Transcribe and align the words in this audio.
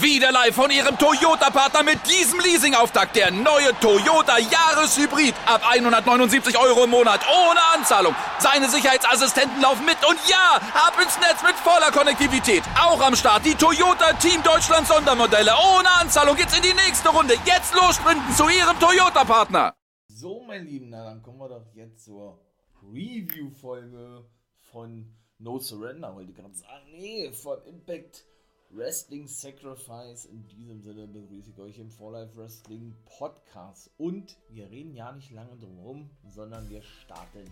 Wieder 0.00 0.32
live 0.32 0.54
von 0.54 0.70
Ihrem 0.70 0.96
Toyota-Partner 0.98 1.82
mit 1.82 1.98
diesem 2.08 2.40
Leasing-Auftakt. 2.40 3.16
Der 3.16 3.30
neue 3.30 3.78
Toyota 3.80 4.38
Jahreshybrid. 4.38 5.34
Ab 5.46 5.62
179 5.68 6.58
Euro 6.58 6.84
im 6.84 6.90
Monat. 6.90 7.20
Ohne 7.28 7.60
Anzahlung. 7.74 8.14
Seine 8.38 8.68
Sicherheitsassistenten 8.68 9.60
laufen 9.60 9.84
mit. 9.84 9.96
Und 10.08 10.18
ja, 10.28 10.60
ab 10.74 10.94
ins 11.02 11.18
Netz 11.18 11.42
mit 11.42 11.54
voller 11.56 11.90
Konnektivität. 11.90 12.62
Auch 12.80 13.00
am 13.00 13.14
Start 13.14 13.44
die 13.44 13.54
Toyota 13.54 14.12
Team 14.14 14.42
Deutschland 14.42 14.86
Sondermodelle. 14.86 15.52
Ohne 15.76 15.90
Anzahlung 16.00 16.36
geht's 16.36 16.56
in 16.56 16.62
die 16.62 16.74
nächste 16.74 17.10
Runde. 17.10 17.34
Jetzt 17.44 17.74
los 17.74 17.96
sprinten 17.96 18.34
zu 18.34 18.48
Ihrem 18.48 18.78
Toyota-Partner. 18.80 19.74
So, 20.08 20.42
mein 20.46 20.64
Lieben, 20.64 20.88
na 20.90 21.04
dann 21.04 21.22
kommen 21.22 21.38
wir 21.38 21.48
doch 21.48 21.66
jetzt 21.74 22.04
zur 22.04 22.40
Review-Folge 22.82 24.24
von 24.72 25.14
No 25.38 25.58
Surrender, 25.58 26.14
wollte 26.14 26.30
ich 26.30 26.36
gerade 26.36 26.54
sagen. 26.54 26.86
Nee, 26.92 27.30
von 27.32 27.62
Impact 27.66 28.24
Wrestling 28.76 29.26
Sacrifice. 29.26 30.26
In 30.26 30.46
diesem 30.48 30.82
Sinne 30.82 31.06
begrüße 31.06 31.50
ich 31.50 31.58
euch 31.58 31.78
im 31.78 31.90
For 31.90 32.12
Life 32.12 32.36
Wrestling 32.36 32.94
Podcast. 33.06 33.90
Und 33.96 34.36
wir 34.50 34.70
reden 34.70 34.94
ja 34.94 35.12
nicht 35.12 35.30
lange 35.30 35.56
drum 35.56 35.76
herum, 35.76 36.10
sondern 36.28 36.68
wir 36.68 36.82
starten. 36.82 37.44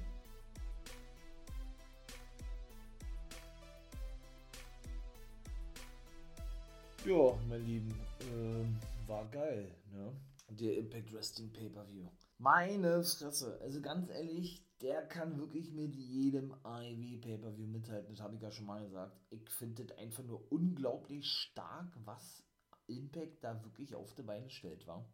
Ja, 7.06 7.38
mein 7.48 7.64
Lieben, 7.64 7.94
ähm, 8.30 8.76
war 9.06 9.24
geil, 9.30 9.74
ne? 9.92 10.12
Der 10.50 10.76
Impact 10.76 11.10
Wrestling 11.14 11.50
Pay-Per-View. 11.52 12.06
Meine 12.38 13.04
Fresse, 13.04 13.58
also 13.60 13.80
ganz 13.80 14.10
ehrlich, 14.10 14.64
der 14.80 15.06
kann 15.06 15.38
wirklich 15.38 15.72
mit 15.72 15.94
jedem 15.94 16.52
AEW 16.64 17.20
Pay-Per-View 17.20 17.66
mithalten. 17.66 18.14
Das 18.14 18.22
habe 18.22 18.34
ich 18.34 18.42
ja 18.42 18.50
schon 18.50 18.66
mal 18.66 18.84
gesagt. 18.84 19.18
Ich 19.30 19.48
finde 19.50 19.84
das 19.84 19.96
einfach 19.98 20.24
nur 20.24 20.50
unglaublich 20.52 21.26
stark, 21.26 21.96
was 22.04 22.42
Impact 22.86 23.42
da 23.42 23.62
wirklich 23.64 23.94
auf 23.94 24.14
die 24.14 24.22
Beine 24.22 24.50
stellt, 24.50 24.86
war. 24.86 25.08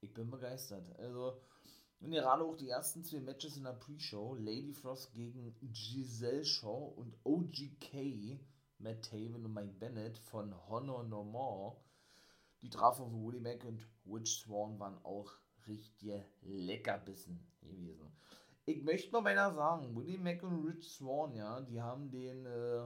Ich 0.00 0.12
bin 0.12 0.30
begeistert. 0.30 0.84
Also, 0.98 1.40
und 2.00 2.10
gerade 2.10 2.44
auch 2.44 2.56
die 2.56 2.68
ersten 2.68 3.02
zwei 3.02 3.20
Matches 3.20 3.56
in 3.56 3.64
der 3.64 3.72
Pre-Show, 3.72 4.34
Lady 4.34 4.72
Frost 4.72 5.12
gegen 5.14 5.56
Giselle 5.72 6.44
Shaw 6.44 6.92
und 6.96 7.16
OGK, 7.24 8.38
Matt 8.78 9.06
Taven 9.06 9.46
und 9.46 9.54
Mike 9.54 9.74
Bennett 9.78 10.18
von 10.18 10.54
Honor 10.68 11.02
No 11.02 11.24
More, 11.24 11.76
die 12.60 12.70
trafen 12.70 13.06
auf 13.06 13.12
Woody 13.12 13.40
Mac 13.40 13.64
und 13.64 13.86
Witch 14.04 14.42
Swan 14.42 14.78
waren 14.78 15.02
auch 15.04 15.32
richtig 15.68 16.12
Leckerbissen 16.42 17.40
gewesen 17.60 18.12
ich 18.66 18.82
möchte 18.82 19.12
mal 19.12 19.20
beinahe 19.20 19.54
sagen, 19.54 19.96
Willie 19.96 20.18
Mack 20.18 20.42
und 20.42 20.66
Rich 20.66 20.90
Swan, 20.90 21.34
ja, 21.34 21.60
die 21.60 21.80
haben 21.80 22.10
den, 22.10 22.44
äh, 22.44 22.82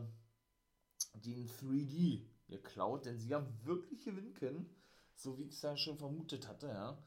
den 1.14 1.48
3D 1.48 2.26
geklaut, 2.48 3.06
denn 3.06 3.18
sie 3.18 3.34
haben 3.34 3.48
wirklich 3.64 4.04
gewinnen 4.04 4.34
können, 4.34 4.68
so 5.14 5.38
wie 5.38 5.44
ich 5.44 5.54
es 5.54 5.62
ja 5.62 5.76
schon 5.76 5.96
vermutet 5.96 6.46
hatte, 6.46 6.68
ja. 6.68 7.02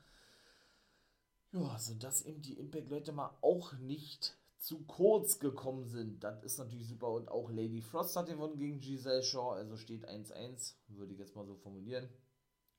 Ja, 1.51 1.77
sodass 1.77 2.25
eben 2.25 2.41
die 2.41 2.57
Impact-Leute 2.57 3.11
mal 3.11 3.38
auch 3.41 3.73
nicht 3.73 4.35
zu 4.57 4.83
kurz 4.85 5.38
gekommen 5.38 5.85
sind. 5.85 6.23
Das 6.23 6.41
ist 6.41 6.57
natürlich 6.57 6.88
super. 6.88 7.11
Und 7.11 7.29
auch 7.29 7.51
Lady 7.51 7.81
Frost 7.81 8.16
hat 8.16 8.25
gewonnen 8.25 8.57
gegen 8.57 8.79
Giselle 8.79 9.21
Shaw, 9.21 9.51
also 9.51 9.77
steht 9.77 10.09
1-1, 10.09 10.73
würde 10.88 11.13
ich 11.13 11.19
jetzt 11.19 11.35
mal 11.35 11.45
so 11.45 11.55
formulieren. 11.55 12.09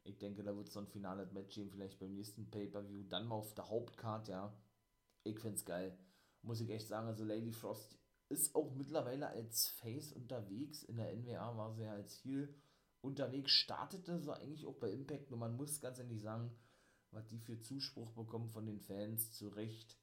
Ich 0.05 0.19
denke, 0.19 0.43
da 0.43 0.55
wird 0.55 0.69
es 0.69 0.75
so 0.75 0.81
ein 0.81 0.87
finales 0.87 1.33
Match 1.33 1.55
geben, 1.55 1.71
vielleicht 1.71 1.99
beim 1.99 2.15
nächsten 2.15 2.51
Pay-Per-View, 2.51 3.05
dann 3.09 3.27
mal 3.27 3.37
auf 3.37 3.55
der 3.55 3.69
Hauptcard, 3.69 4.29
ja 4.29 4.55
ich 5.25 5.41
find's 5.41 5.65
geil. 5.65 5.99
Muss 6.43 6.61
ich 6.61 6.71
echt 6.71 6.87
sagen. 6.87 7.09
Also 7.09 7.25
Lady 7.25 7.51
Frost 7.51 7.99
ist 8.29 8.55
auch 8.55 8.73
mittlerweile 8.75 9.29
als 9.29 9.67
Face 9.67 10.13
unterwegs. 10.13 10.83
In 10.83 10.97
der 10.97 11.15
NWA 11.17 11.57
war 11.57 11.73
sie 11.73 11.83
ja 11.83 11.93
als 11.93 12.15
Heel 12.23 12.55
unterwegs. 13.01 13.51
Startete 13.51 14.21
so 14.21 14.33
eigentlich 14.33 14.67
auch 14.67 14.77
bei 14.77 14.91
Impact. 14.91 15.31
Nur 15.31 15.39
man 15.39 15.57
muss 15.57 15.81
ganz 15.81 15.99
ehrlich 15.99 16.21
sagen, 16.21 16.51
was 17.11 17.27
die 17.29 17.39
für 17.39 17.59
Zuspruch 17.59 18.11
bekommen 18.13 18.51
von 18.51 18.67
den 18.67 18.81
Fans, 18.81 19.33
zu 19.33 19.49
Recht. 19.49 19.99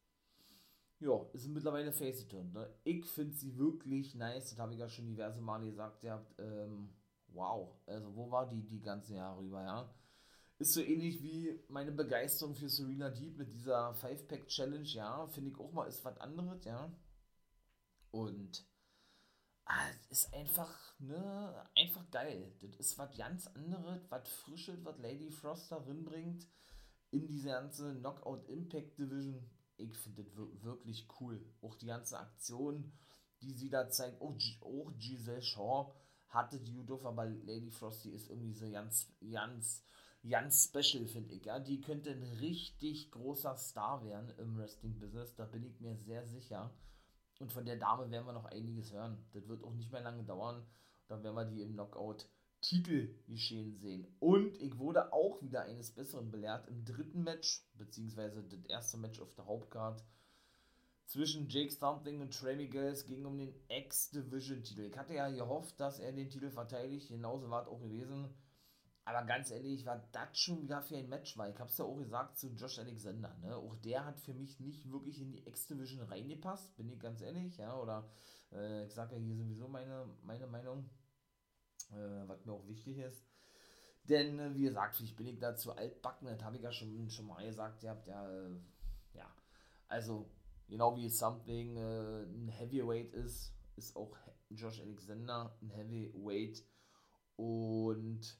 Ja, 1.00 1.26
ist 1.34 1.48
mittlerweile 1.48 1.92
Face. 1.94 2.28
Ne? 2.32 2.74
Ich 2.84 3.06
finde 3.06 3.36
sie 3.36 3.58
wirklich 3.58 4.16
nice. 4.16 4.52
Das 4.52 4.60
habe 4.60 4.74
ich 4.74 4.80
ja 4.80 4.90
schon 4.90 5.08
diverse 5.08 5.42
Male 5.42 5.66
gesagt. 5.66 6.04
Ihr 6.04 6.12
habt, 6.14 6.36
ähm, 6.40 6.90
wow. 7.34 7.70
Also, 7.86 8.16
wo 8.16 8.30
war 8.32 8.48
die 8.48 8.64
die 8.68 8.82
ganzen 8.82 9.16
Jahre 9.16 9.44
über, 9.44 9.64
ja? 9.64 9.94
Ist 10.58 10.74
so 10.74 10.82
ähnlich 10.82 11.24
wie 11.24 11.60
meine 11.70 11.92
Begeisterung 11.92 12.56
für 12.56 12.70
Serena 12.70 13.10
Deep 13.10 13.38
mit 13.38 13.52
dieser 13.52 13.94
Five-Pack-Challenge, 13.96 14.88
ja, 14.88 15.28
finde 15.28 15.50
ich 15.50 15.60
auch 15.60 15.72
mal 15.72 15.88
ist 15.88 16.06
was 16.06 16.18
anderes, 16.20 16.64
ja. 16.66 16.92
Und 18.12 18.64
ah, 19.66 19.88
ist 20.10 20.34
einfach, 20.34 21.00
ne, 21.00 21.66
einfach 21.76 22.10
geil. 22.12 22.54
Das 22.62 22.76
ist 22.76 22.98
was 22.98 23.18
ganz 23.18 23.48
anderes, 23.48 24.02
was 24.10 24.30
Frisches, 24.30 24.84
was 24.84 25.00
Lady 25.00 25.32
Frost 25.32 25.72
da 25.72 25.80
bringt 25.80 26.48
in 27.12 27.28
diese 27.28 27.50
ganze 27.50 27.96
Knockout 27.96 28.48
Impact 28.48 28.98
Division. 28.98 29.50
Ich 29.78 29.98
finde 29.98 30.24
das 30.24 30.36
wirklich 30.36 31.08
cool. 31.20 31.44
Auch 31.62 31.76
die 31.76 31.88
ganze 31.88 32.20
Aktion, 32.20 32.92
die 33.42 33.54
sie 33.54 33.70
da 33.70 33.90
zeigt. 33.90 34.22
Auch, 34.22 34.36
auch 34.62 34.92
Giselle 34.98 35.42
Shaw 35.42 35.94
hatte 36.32 36.58
Judov, 36.58 37.06
aber 37.06 37.26
Lady 37.26 37.72
Frost, 37.72 38.04
die 38.04 38.12
ist 38.12 38.30
irgendwie 38.30 38.54
so 38.54 38.70
ganz, 38.70 39.08
ganz 39.32 39.84
ganz 40.30 40.66
special, 40.66 41.08
finde 41.08 41.36
ich. 41.36 41.46
Ja? 41.46 41.60
Die 41.60 41.82
könnte 41.82 42.12
ein 42.12 42.24
richtig 42.40 43.12
großer 43.12 43.58
Star 43.58 44.04
werden 44.06 44.32
im 44.38 44.58
Wrestling-Business, 44.58 45.36
da 45.36 45.46
bin 45.46 45.66
ich 45.66 45.80
mir 45.80 45.96
sehr 45.96 46.26
sicher. 46.26 46.72
Und 47.40 47.52
von 47.52 47.66
der 47.66 47.78
Dame 47.78 48.12
werden 48.12 48.28
wir 48.28 48.34
noch 48.34 48.46
einiges 48.46 48.94
hören. 48.94 49.18
Das 49.34 49.48
wird 49.48 49.64
auch 49.64 49.74
nicht 49.74 49.92
mehr 49.92 50.02
lange 50.02 50.24
dauern. 50.24 50.64
Dann 51.08 51.24
werden 51.24 51.36
wir 51.36 51.46
die 51.46 51.62
im 51.62 51.74
Knockout 51.74 52.28
Titel 52.62 53.16
geschehen 53.28 53.76
sehen. 53.80 54.06
Und 54.20 54.56
ich 54.62 54.78
wurde 54.78 55.12
auch 55.12 55.42
wieder 55.42 55.64
eines 55.64 55.90
Besseren 55.90 56.30
belehrt 56.30 56.68
im 56.68 56.86
dritten 56.86 57.24
Match, 57.24 57.66
beziehungsweise 57.74 58.44
das 58.44 58.64
erste 58.66 58.98
Match 58.98 59.20
auf 59.20 59.34
der 59.34 59.48
Hauptcard 59.48 60.04
zwischen 61.06 61.50
Jake 61.50 61.72
Stumpling 61.72 62.22
und 62.22 62.34
Trey 62.34 62.56
Miguel. 62.56 62.94
ging 63.06 63.26
um 63.26 63.38
den 63.38 63.54
X-Division-Titel. 63.68 64.82
Ich 64.82 64.98
hatte 64.98 65.14
ja 65.14 65.30
gehofft, 65.30 65.80
dass 65.80 66.00
er 66.00 66.12
den 66.12 66.30
Titel 66.30 66.50
verteidigt. 66.50 67.10
Genauso 67.10 67.50
war 67.50 67.64
es 67.64 67.68
auch 67.68 67.82
gewesen. 67.82 68.34
Aber 69.04 69.26
ganz 69.26 69.50
ehrlich, 69.50 69.86
war 69.86 70.08
das 70.12 70.38
schon 70.38 70.62
wieder 70.62 70.82
für 70.82 70.96
ein 70.96 71.10
Match, 71.10 71.38
weil 71.38 71.52
ich 71.52 71.60
hab's 71.60 71.78
ja 71.78 71.86
auch 71.86 71.98
gesagt 71.98 72.38
zu 72.38 72.50
Josh 72.50 72.78
Alexander, 72.78 73.36
ne? 73.42 73.56
Auch 73.56 73.76
der 73.78 74.06
hat 74.06 74.20
für 74.20 74.34
mich 74.34 74.60
nicht 74.60 74.92
wirklich 74.92 75.20
in 75.20 75.32
die 75.32 75.48
X-Division 75.48 76.02
reingepasst, 76.02 76.76
bin 76.78 76.88
ich 76.88 77.00
ganz 77.00 77.22
ehrlich, 77.22 77.58
ja, 77.58 77.76
oder 77.76 78.08
äh, 78.52 78.86
ich 78.86 78.94
sage 78.94 79.16
ja 79.16 79.22
hier 79.22 79.36
sowieso 79.36 79.68
meine, 79.68 80.08
meine 80.22 80.46
Meinung, 80.46 80.88
äh, 81.92 82.28
was 82.28 82.46
mir 82.46 82.54
auch 82.54 82.68
wichtig 82.68 83.00
ist. 83.00 83.26
Denn, 84.04 84.40
äh, 84.40 84.54
wie 84.54 84.64
gesagt, 84.64 85.00
ich 85.00 85.16
bin 85.16 85.28
ich 85.28 85.40
da 85.40 85.56
zu 85.56 85.76
altbacken, 85.76 86.28
das 86.28 86.44
habe 86.44 86.58
ich 86.58 86.62
ja 86.62 86.72
schon, 86.72 87.10
schon 87.10 87.26
mal 87.26 87.44
gesagt, 87.44 87.84
ihr 87.84 87.90
habt 87.90 88.08
ja, 88.08 88.30
äh, 88.30 88.52
ja, 89.14 89.36
also, 89.88 90.30
genau 90.68 90.96
wie 90.96 91.10
Something 91.10 91.78
äh, 91.78 92.24
ein 92.24 92.48
Heavyweight 92.50 93.14
ist, 93.14 93.54
ist 93.76 93.96
auch 93.96 94.16
Josh 94.50 94.82
Alexander 94.82 95.58
ein 95.62 95.70
Heavyweight 95.70 96.64
und 97.36 98.38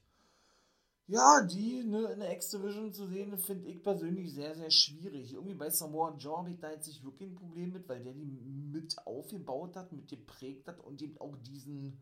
ja, 1.08 1.42
die 1.42 1.82
ne, 1.84 2.12
in 2.12 2.20
der 2.20 2.32
X-Division 2.32 2.92
zu 2.92 3.06
sehen, 3.06 3.36
finde 3.36 3.68
ich 3.68 3.82
persönlich 3.82 4.32
sehr, 4.32 4.54
sehr 4.54 4.70
schwierig. 4.70 5.32
Irgendwie 5.34 5.54
bei 5.54 5.68
Samoa 5.68 6.16
Joe 6.16 6.38
habe 6.38 6.50
ich 6.50 6.58
da 6.58 6.70
jetzt 6.70 6.86
nicht 6.86 7.04
wirklich 7.04 7.28
ein 7.28 7.34
Problem 7.34 7.72
mit, 7.72 7.88
weil 7.88 8.02
der 8.02 8.14
die 8.14 8.24
mit 8.24 8.96
aufgebaut 9.04 9.76
hat, 9.76 9.92
mit 9.92 10.08
geprägt 10.08 10.68
hat 10.68 10.78
und 10.78 11.02
eben 11.02 11.18
auch 11.18 11.36
diesen, 11.36 12.00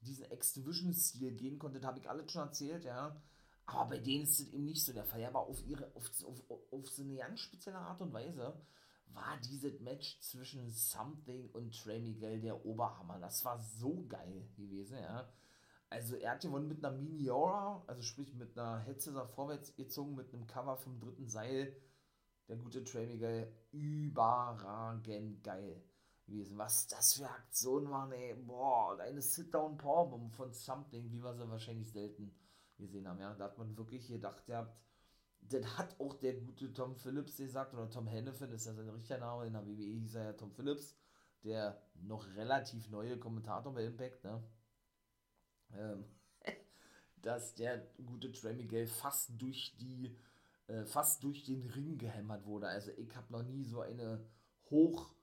diesen 0.00 0.30
X-Division-Stil 0.30 1.32
gehen 1.32 1.58
konnte. 1.58 1.78
Das 1.78 1.86
habe 1.86 2.00
ich 2.00 2.10
alles 2.10 2.30
schon 2.30 2.42
erzählt, 2.42 2.84
ja. 2.84 3.16
Aber 3.64 3.90
bei 3.90 3.98
denen 3.98 4.24
ist 4.24 4.40
das 4.40 4.48
eben 4.48 4.64
nicht 4.64 4.84
so 4.84 4.92
der 4.92 5.04
Fall. 5.04 5.24
Aber 5.24 5.46
auf, 5.46 5.64
ihre, 5.64 5.86
auf, 5.94 6.10
auf, 6.24 6.72
auf 6.72 6.90
so 6.90 7.02
eine 7.02 7.16
ganz 7.16 7.40
spezielle 7.40 7.78
Art 7.78 8.00
und 8.00 8.12
Weise 8.12 8.60
war 9.14 9.38
dieses 9.44 9.80
Match 9.80 10.20
zwischen 10.20 10.70
Something 10.70 11.50
und 11.50 11.74
Trey 11.76 12.00
Miguel 12.00 12.40
der 12.40 12.64
Oberhammer. 12.64 13.18
Das 13.18 13.44
war 13.44 13.60
so 13.60 14.04
geil 14.08 14.48
gewesen, 14.56 14.98
ja. 14.98 15.28
Also 15.88 16.16
er 16.16 16.32
hat 16.32 16.40
gewonnen 16.40 16.68
mit 16.68 16.84
einer 16.84 16.96
Miniora, 16.96 17.84
also 17.86 18.02
sprich 18.02 18.34
mit 18.34 18.58
einer 18.58 18.78
Headsetter 18.78 19.26
vorwärts 19.26 19.74
gezogen, 19.74 20.14
mit 20.14 20.32
einem 20.32 20.46
Cover 20.46 20.76
vom 20.76 20.98
dritten 20.98 21.28
Seil. 21.28 21.76
Der 22.48 22.56
gute 22.56 22.82
Trey 22.82 23.06
Miguel, 23.06 23.52
überragend 23.72 25.44
geil 25.44 25.82
gewesen. 26.26 26.56
Was 26.56 26.86
das 26.86 27.14
für 27.14 27.28
Aktionen 27.28 27.90
waren, 27.90 28.12
ey. 28.12 28.34
Boah, 28.34 28.98
eine 28.98 29.20
Sit-Down-Powerbomb 29.20 30.32
von 30.32 30.52
Something, 30.52 31.12
wie 31.12 31.22
wir 31.22 31.34
sie 31.34 31.48
wahrscheinlich 31.48 31.92
selten 31.92 32.34
gesehen 32.78 33.06
haben. 33.06 33.20
Ja, 33.20 33.34
da 33.34 33.44
hat 33.44 33.58
man 33.58 33.76
wirklich 33.76 34.08
gedacht, 34.08 34.48
ihr 34.48 34.56
habt, 34.56 34.76
das 35.52 35.78
hat 35.78 35.98
auch 36.00 36.14
der 36.14 36.34
gute 36.34 36.72
Tom 36.72 36.96
Phillips 36.96 37.36
gesagt, 37.36 37.74
oder 37.74 37.90
Tom 37.90 38.06
Hennefin 38.06 38.50
ist 38.52 38.66
ja 38.66 38.74
sein 38.74 38.88
richtiger 38.88 39.18
Name, 39.18 39.46
in 39.46 39.52
der 39.52 39.66
WWE 39.66 39.82
hieß 39.82 40.14
er 40.16 40.24
ja 40.24 40.32
Tom 40.32 40.52
Phillips, 40.52 40.96
der 41.44 41.82
noch 41.94 42.26
relativ 42.36 42.88
neue 42.90 43.18
Kommentator 43.18 43.72
bei 43.72 43.84
Impact, 43.84 44.24
ne? 44.24 44.42
ähm, 45.74 46.04
dass 47.22 47.54
der 47.54 47.78
gute 48.04 48.32
Trey 48.32 48.54
Miguel 48.54 48.86
fast 48.86 49.30
durch 49.40 49.76
die 49.78 50.16
äh, 50.68 50.84
fast 50.84 51.22
durch 51.22 51.42
den 51.44 51.66
Ring 51.70 51.98
gehämmert 51.98 52.46
wurde. 52.46 52.68
Also 52.68 52.92
ich 52.92 53.14
habe 53.16 53.32
noch 53.32 53.42
nie 53.42 53.64
so 53.64 53.80
eine 53.80 54.24
hoch 54.70 55.14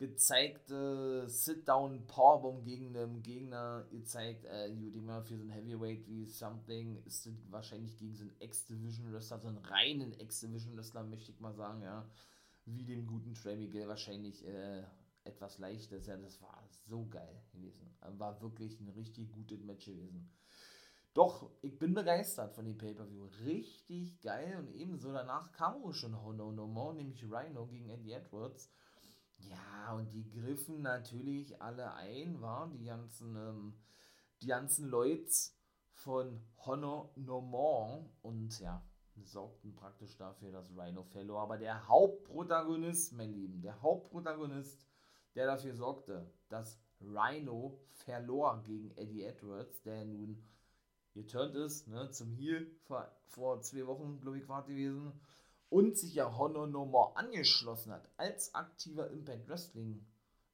gezeigte 0.00 1.28
Sit-Down 1.28 2.06
Powerbomb 2.06 2.64
gegen 2.64 2.96
einen 2.96 3.22
Gegner 3.22 3.86
gezeigt. 3.90 4.46
Äh, 4.46 4.70
mal 5.02 5.22
für 5.22 5.36
so 5.36 5.44
ein 5.44 5.50
Heavyweight 5.50 6.08
wie 6.08 6.24
Something 6.24 7.02
ist 7.04 7.28
wahrscheinlich 7.50 7.98
gegen 7.98 8.14
so 8.14 8.22
einen 8.22 8.34
X-Division 8.40 9.12
Wrestler, 9.12 9.38
so 9.38 9.48
einen 9.48 9.58
reinen 9.58 10.18
X-Division 10.18 10.74
Wrestler, 10.74 11.04
möchte 11.04 11.30
ich 11.30 11.38
mal 11.38 11.52
sagen, 11.52 11.82
ja. 11.82 12.08
Wie 12.64 12.82
dem 12.84 13.06
guten 13.06 13.34
Trey 13.34 13.56
Miguel 13.56 13.88
wahrscheinlich 13.88 14.42
äh, 14.46 14.82
etwas 15.24 15.58
leichter. 15.58 15.98
Ja, 15.98 16.16
das 16.16 16.40
war 16.40 16.66
so 16.88 17.06
geil 17.06 17.42
gewesen. 17.52 17.94
War 18.00 18.40
wirklich 18.40 18.80
ein 18.80 18.88
richtig 18.88 19.30
gutes 19.32 19.62
Match 19.62 19.84
gewesen. 19.84 20.30
Doch, 21.12 21.50
ich 21.60 21.78
bin 21.78 21.92
begeistert 21.92 22.54
von 22.54 22.64
dem 22.64 22.78
Pay-Per-View. 22.78 23.26
Richtig 23.44 24.18
geil. 24.22 24.56
Und 24.60 24.72
ebenso 24.72 25.12
danach 25.12 25.52
kam 25.52 25.82
auch 25.82 25.92
schon 25.92 26.22
Hono 26.22 26.52
No 26.52 26.66
More, 26.66 26.94
nämlich 26.94 27.22
Rhino 27.24 27.66
gegen 27.66 27.90
Eddie 27.90 28.12
Edwards. 28.12 28.70
Ja, 29.48 29.92
und 29.92 30.12
die 30.12 30.28
griffen 30.28 30.82
natürlich 30.82 31.60
alle 31.60 31.94
ein, 31.94 32.40
waren 32.40 32.76
die 32.78 32.84
ganzen, 32.84 33.36
ähm, 33.36 33.74
die 34.42 34.46
ganzen 34.46 34.88
Leute 34.88 35.30
von 35.92 36.40
Honor 36.58 37.10
No 37.16 37.40
More. 37.40 38.04
Und 38.22 38.58
ja, 38.60 38.82
sorgten 39.24 39.74
praktisch 39.74 40.16
dafür, 40.16 40.52
dass 40.52 40.70
Rhino 40.76 41.02
verlor. 41.04 41.40
Aber 41.42 41.58
der 41.58 41.88
Hauptprotagonist, 41.88 43.12
mein 43.12 43.32
Lieben, 43.32 43.60
der 43.62 43.80
Hauptprotagonist, 43.82 44.86
der 45.34 45.46
dafür 45.46 45.74
sorgte, 45.74 46.30
dass 46.48 46.78
Rhino 47.00 47.80
verlor 47.90 48.62
gegen 48.62 48.90
Eddie 48.96 49.22
Edwards, 49.22 49.82
der 49.82 50.04
nun 50.04 50.42
geturnt 51.12 51.54
ist, 51.56 51.88
ne, 51.88 52.10
zum 52.10 52.32
Heal 52.32 52.66
vor, 52.82 53.10
vor 53.26 53.60
zwei 53.62 53.86
Wochen, 53.86 54.20
glaube 54.20 54.38
ich, 54.38 54.48
war 54.48 54.64
gewesen, 54.64 55.12
und 55.70 55.96
sich 55.96 56.14
ja 56.14 56.36
Honor 56.36 56.66
No 56.66 56.84
More 56.84 57.16
angeschlossen 57.16 57.92
hat 57.92 58.08
als 58.16 58.54
aktiver 58.54 59.08
Impact 59.10 59.48
Wrestling 59.48 60.04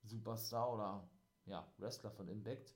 Superstar 0.04 0.72
oder 0.72 1.08
ja, 1.46 1.66
Wrestler 1.78 2.10
von 2.10 2.28
Impact, 2.28 2.74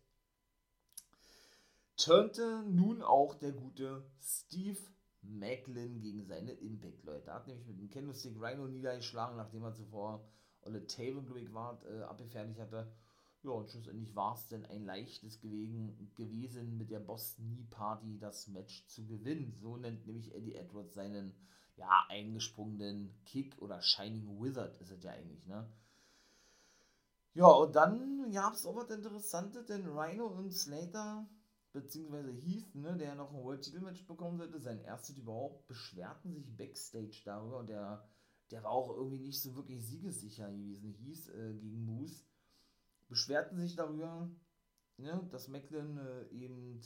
turnte 1.97 2.65
nun 2.65 3.03
auch 3.03 3.35
der 3.35 3.53
gute 3.53 4.05
Steve 4.21 4.79
Macklin 5.23 6.01
gegen 6.01 6.25
seine 6.25 6.53
Impact-Leute. 6.53 7.29
Er 7.29 7.35
hat 7.35 7.47
nämlich 7.47 7.67
mit 7.67 7.79
dem 7.79 7.91
Candlestick 7.91 8.41
Rhino 8.41 8.67
niedergeschlagen, 8.67 9.37
nachdem 9.37 9.65
er 9.65 9.75
zuvor 9.75 10.25
Olle 10.63 10.87
Table, 10.87 11.23
glaube 11.23 11.41
ich, 11.41 11.53
war, 11.53 11.81
äh, 11.87 12.03
abgefertigt 12.03 12.59
hatte. 12.59 12.93
Ja, 13.43 13.51
und 13.53 13.71
schlussendlich 13.71 14.15
war 14.15 14.35
es 14.35 14.49
denn 14.49 14.67
ein 14.67 14.85
leichtes 14.85 15.41
gewesen, 15.41 16.13
gewesen, 16.15 16.77
mit 16.77 16.91
der 16.91 17.01
Boston 17.01 17.47
Knee 17.47 17.67
Party 17.71 18.19
das 18.19 18.49
Match 18.49 18.87
zu 18.87 19.07
gewinnen. 19.07 19.57
So 19.59 19.77
nennt 19.77 20.07
nämlich 20.07 20.35
Eddie 20.35 20.55
Edwards 20.55 20.95
seinen 20.95 21.35
ja, 21.81 22.05
eingesprungenen 22.11 23.11
Kick 23.25 23.57
oder 23.61 23.81
Shining 23.81 24.39
Wizard 24.41 24.79
ist 24.83 24.91
es 24.91 25.03
ja 25.03 25.13
eigentlich, 25.13 25.47
ne? 25.47 25.67
Ja, 27.33 27.47
und 27.47 27.75
dann 27.75 28.31
gab 28.33 28.53
es 28.53 28.67
auch 28.67 28.77
was 28.77 28.91
Interessantes, 28.91 29.65
denn 29.67 29.87
Rhino 29.87 30.27
und 30.27 30.53
Slater, 30.53 31.27
beziehungsweise 31.73 32.33
Heath, 32.33 32.75
ne, 32.75 32.97
der 32.99 33.15
noch 33.15 33.33
ein 33.33 33.43
World 33.43 33.63
Title 33.63 33.81
Match 33.81 34.07
bekommen 34.07 34.37
sollte, 34.37 34.61
sein 34.61 34.81
erstes 34.81 35.17
überhaupt, 35.17 35.67
beschwerten 35.69 36.35
sich 36.35 36.55
Backstage 36.55 37.23
darüber 37.25 37.61
und 37.61 37.69
der, 37.69 38.07
der 38.51 38.63
war 38.63 38.73
auch 38.73 38.95
irgendwie 38.95 39.21
nicht 39.21 39.41
so 39.41 39.55
wirklich 39.55 39.83
siegessicher 39.83 40.51
gewesen, 40.51 40.93
Heath 40.93 41.29
äh, 41.29 41.55
gegen 41.55 41.87
Moose 41.87 42.25
beschwerten 43.09 43.59
sich 43.59 43.75
darüber, 43.75 44.31
ne, 44.99 45.27
dass 45.31 45.49
Macklin 45.49 45.97
äh, 45.97 46.27
eben, 46.29 46.81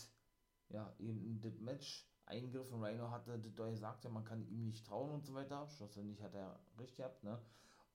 ja, 0.69 0.94
eben 0.99 1.41
das 1.41 1.58
Match 1.58 2.06
Eingriff 2.26 2.68
von 2.68 2.82
Rhino 2.82 3.10
hatte, 3.10 3.38
gesagt, 3.38 4.04
ja, 4.04 4.10
man 4.10 4.24
kann 4.24 4.46
ihm 4.48 4.64
nicht 4.64 4.86
trauen 4.86 5.10
und 5.10 5.26
so 5.26 5.34
weiter. 5.34 5.68
Schlussendlich 5.68 6.22
hat 6.22 6.34
er 6.34 6.58
recht 6.78 6.96
gehabt, 6.96 7.22
ne? 7.24 7.40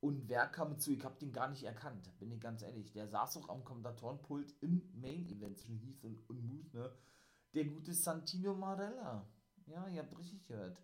Und 0.01 0.29
wer 0.29 0.47
kam 0.47 0.79
zu? 0.79 0.91
Ich 0.91 1.03
hab 1.03 1.19
den 1.19 1.33
gar 1.33 1.49
nicht 1.49 1.63
erkannt, 1.63 2.09
bin 2.19 2.31
ich 2.31 2.39
ganz 2.39 2.61
ehrlich. 2.61 2.91
Der 2.93 3.07
saß 3.07 3.37
auch 3.37 3.49
am 3.49 3.65
Kommentatorenpult 3.65 4.53
im 4.61 4.81
Main-Event 4.93 5.57
zwischen 5.57 5.79
Heath 5.79 6.03
und, 6.03 6.29
und 6.29 6.45
Moose, 6.45 6.77
ne? 6.77 6.91
Der 7.53 7.65
gute 7.65 7.93
Santino 7.93 8.53
Marella. 8.53 9.27
Ja, 9.65 9.87
ihr 9.87 10.01
habt 10.01 10.17
richtig 10.17 10.45
gehört 10.45 10.81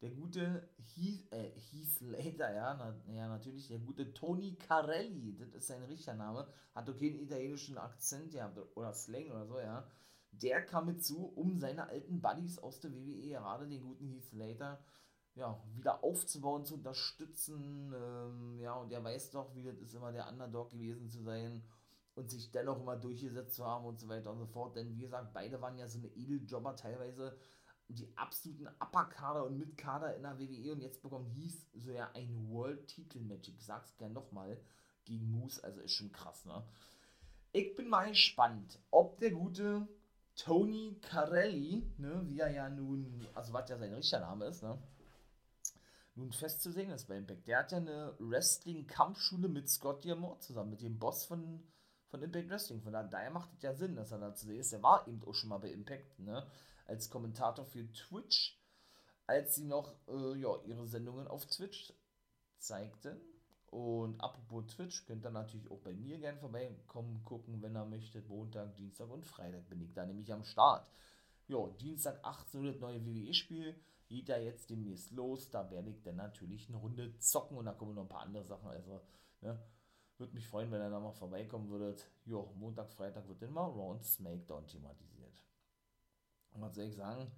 der 0.00 0.10
gute 0.10 0.68
Heath, 0.94 1.32
äh, 1.32 1.50
Heath 1.58 1.90
Slater, 1.96 2.54
ja, 2.54 2.74
na, 2.74 3.12
ja, 3.12 3.28
natürlich, 3.28 3.68
der 3.68 3.80
gute 3.80 4.12
Tony 4.14 4.54
Carelli, 4.54 5.36
das 5.36 5.52
ist 5.54 5.66
sein 5.66 5.82
richtiger 5.84 6.14
Name, 6.14 6.46
hat 6.74 6.88
okay 6.88 7.10
einen 7.10 7.22
italienischen 7.22 7.78
Akzent 7.78 8.32
ja, 8.34 8.52
oder 8.74 8.92
Slang 8.92 9.30
oder 9.30 9.46
so, 9.46 9.58
ja. 9.58 9.88
Der 10.42 10.64
kam 10.64 10.86
mit 10.86 11.04
zu, 11.04 11.26
um 11.34 11.58
seine 11.58 11.88
alten 11.88 12.20
Buddies 12.20 12.58
aus 12.58 12.80
der 12.80 12.92
WWE, 12.92 13.28
gerade 13.28 13.68
den 13.68 13.82
guten 13.82 14.08
Heath 14.08 14.24
Slater, 14.24 14.78
ja, 15.34 15.62
wieder 15.74 16.02
aufzubauen, 16.02 16.64
zu 16.64 16.74
unterstützen, 16.74 17.92
ähm, 17.94 18.58
ja, 18.60 18.74
und 18.74 18.92
er 18.92 19.02
weiß 19.02 19.30
doch, 19.30 19.54
wie 19.54 19.62
das 19.62 19.78
ist, 19.78 19.94
immer 19.94 20.12
der 20.12 20.28
Underdog 20.28 20.70
gewesen 20.70 21.08
zu 21.08 21.22
sein 21.22 21.62
und 22.14 22.30
sich 22.30 22.50
dennoch 22.50 22.80
immer 22.80 22.96
durchgesetzt 22.96 23.54
zu 23.54 23.64
haben 23.64 23.86
und 23.86 24.00
so 24.00 24.08
weiter 24.08 24.32
und 24.32 24.38
so 24.38 24.46
fort, 24.46 24.74
denn 24.74 24.96
wie 24.96 25.02
gesagt, 25.02 25.32
beide 25.32 25.60
waren 25.60 25.78
ja 25.78 25.86
so 25.86 25.98
eine 25.98 26.08
Edeljobber 26.08 26.74
teilweise, 26.74 27.38
die 27.88 28.12
absoluten 28.16 28.68
Upper-Kader 28.80 29.44
und 29.46 29.56
Mid-Kader 29.56 30.16
in 30.16 30.22
der 30.22 30.38
WWE 30.38 30.72
und 30.72 30.80
jetzt 30.80 31.00
bekommt 31.00 31.30
hieß 31.30 31.68
so 31.74 31.90
ja 31.90 32.10
ein 32.12 32.48
World-Titel-Match. 32.50 33.48
Ich 33.48 33.64
sag's 33.64 33.96
gern 33.96 34.12
nochmal 34.12 34.60
gegen 35.04 35.30
Moose, 35.30 35.62
also 35.64 35.80
ist 35.80 35.92
schon 35.92 36.12
krass, 36.12 36.44
ne? 36.44 36.62
Ich 37.52 37.74
bin 37.76 37.88
mal 37.88 38.10
gespannt, 38.10 38.78
ob 38.90 39.18
der 39.20 39.30
gute 39.30 39.88
Tony 40.38 40.98
Carelli, 41.02 41.84
ne, 41.98 42.22
wie 42.26 42.38
er 42.38 42.50
ja 42.50 42.70
nun, 42.70 43.26
also 43.34 43.52
was 43.52 43.68
ja 43.68 43.76
sein 43.76 43.92
richtiger 43.92 44.20
Name 44.20 44.46
ist, 44.46 44.62
ne, 44.62 44.78
nun 46.14 46.32
festzusehen 46.32 46.90
ist 46.90 47.06
bei 47.06 47.16
Impact. 47.16 47.46
Der 47.46 47.58
hat 47.58 47.72
ja 47.72 47.78
eine 47.78 48.14
Wrestling-Kampfschule 48.18 49.48
mit 49.48 49.68
Scott 49.68 50.04
Diamond 50.04 50.42
zusammen, 50.42 50.70
mit 50.70 50.82
dem 50.82 50.98
Boss 50.98 51.24
von, 51.24 51.62
von 52.08 52.22
Impact 52.22 52.50
Wrestling. 52.50 52.82
Von 52.82 52.92
daher 52.92 53.30
macht 53.30 53.52
es 53.54 53.62
ja 53.62 53.72
Sinn, 53.74 53.94
dass 53.94 54.10
er 54.10 54.18
da 54.18 54.34
zu 54.34 54.46
sehen 54.46 54.58
ist. 54.58 54.72
Der 54.72 54.82
war 54.82 55.06
eben 55.06 55.22
auch 55.24 55.34
schon 55.34 55.48
mal 55.48 55.58
bei 55.58 55.70
Impact, 55.70 56.18
ne? 56.18 56.44
als 56.86 57.10
Kommentator 57.10 57.64
für 57.64 57.86
Twitch, 57.92 58.60
als 59.26 59.54
sie 59.54 59.64
noch 59.64 59.94
äh, 60.08 60.38
ja, 60.40 60.56
ihre 60.64 60.86
Sendungen 60.88 61.28
auf 61.28 61.46
Twitch 61.46 61.92
zeigten. 62.58 63.20
Und 63.70 64.20
apropos 64.20 64.66
Twitch, 64.66 65.04
könnt 65.06 65.24
ihr 65.24 65.30
natürlich 65.30 65.70
auch 65.70 65.80
bei 65.80 65.92
mir 65.92 66.18
gerne 66.18 66.38
vorbeikommen, 66.38 67.22
gucken, 67.24 67.60
wenn 67.62 67.76
ihr 67.76 67.84
möchtet. 67.84 68.28
Montag, 68.28 68.74
Dienstag 68.76 69.10
und 69.10 69.26
Freitag 69.26 69.68
bin 69.68 69.80
ich 69.82 69.92
da 69.92 70.06
nämlich 70.06 70.32
am 70.32 70.44
Start. 70.44 70.88
Ja, 71.48 71.66
Dienstag 71.80 72.18
18 72.24 72.60
Uhr 72.60 72.72
das 72.72 72.80
neue 72.80 73.04
WWE-Spiel. 73.04 73.74
Geht 74.08 74.28
ja 74.28 74.38
jetzt 74.38 74.70
demnächst 74.70 75.10
los. 75.10 75.50
Da 75.50 75.70
werde 75.70 75.90
ich 75.90 76.02
dann 76.02 76.16
natürlich 76.16 76.68
eine 76.68 76.78
Runde 76.78 77.18
zocken 77.18 77.58
und 77.58 77.66
da 77.66 77.72
kommen 77.72 77.94
noch 77.94 78.02
ein 78.02 78.08
paar 78.08 78.22
andere 78.22 78.44
Sachen. 78.44 78.68
Also, 78.68 79.00
ne, 79.42 79.58
würde 80.16 80.34
mich 80.34 80.48
freuen, 80.48 80.70
wenn 80.70 80.80
ihr 80.80 80.90
da 80.90 80.98
mal 80.98 81.12
vorbeikommen 81.12 81.68
würdet. 81.68 82.06
Ja, 82.24 82.42
Montag, 82.56 82.90
Freitag 82.90 83.28
wird 83.28 83.42
dann 83.42 83.52
mal 83.52 83.66
Raw 83.66 84.02
Smackdown 84.02 84.66
thematisiert 84.66 85.18
was 86.60 86.74
soll 86.74 86.84
ich 86.84 86.96
sagen? 86.96 87.30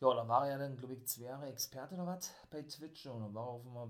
Ja, 0.00 0.14
da 0.14 0.26
war 0.26 0.48
ja 0.48 0.56
dann, 0.56 0.76
glaube 0.76 0.94
ich, 0.94 1.06
zwei 1.06 1.24
Jahre 1.24 1.48
Experte 1.48 1.94
oder 1.94 2.06
was 2.06 2.30
bei 2.50 2.62
Twitch 2.62 3.06
und 3.06 3.20
dann 3.20 3.34
war 3.34 3.46
er 3.46 3.50
auf 3.50 3.66
einmal 3.66 3.88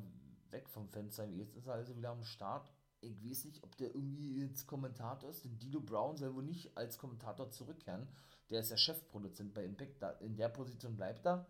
weg 0.52 0.68
vom 0.68 0.88
Fenster. 0.88 1.26
Jetzt 1.26 1.56
ist 1.56 1.66
er 1.66 1.74
also 1.74 1.96
wieder 1.96 2.10
am 2.10 2.22
Start. 2.22 2.72
Ich 3.00 3.24
weiß 3.24 3.44
nicht, 3.44 3.62
ob 3.64 3.76
der 3.76 3.94
irgendwie 3.94 4.40
jetzt 4.40 4.66
Kommentator 4.66 5.30
ist. 5.30 5.44
Den 5.44 5.58
Dilo 5.58 5.80
Brown 5.80 6.16
soll 6.16 6.34
wohl 6.34 6.42
nicht 6.42 6.76
als 6.76 6.98
Kommentator 6.98 7.50
zurückkehren. 7.50 8.06
Der 8.50 8.60
ist 8.60 8.70
ja 8.70 8.76
Chefproduzent 8.76 9.54
bei 9.54 9.64
Impact. 9.64 10.02
In 10.20 10.36
der 10.36 10.48
Position 10.48 10.96
bleibt 10.96 11.26
er. 11.26 11.46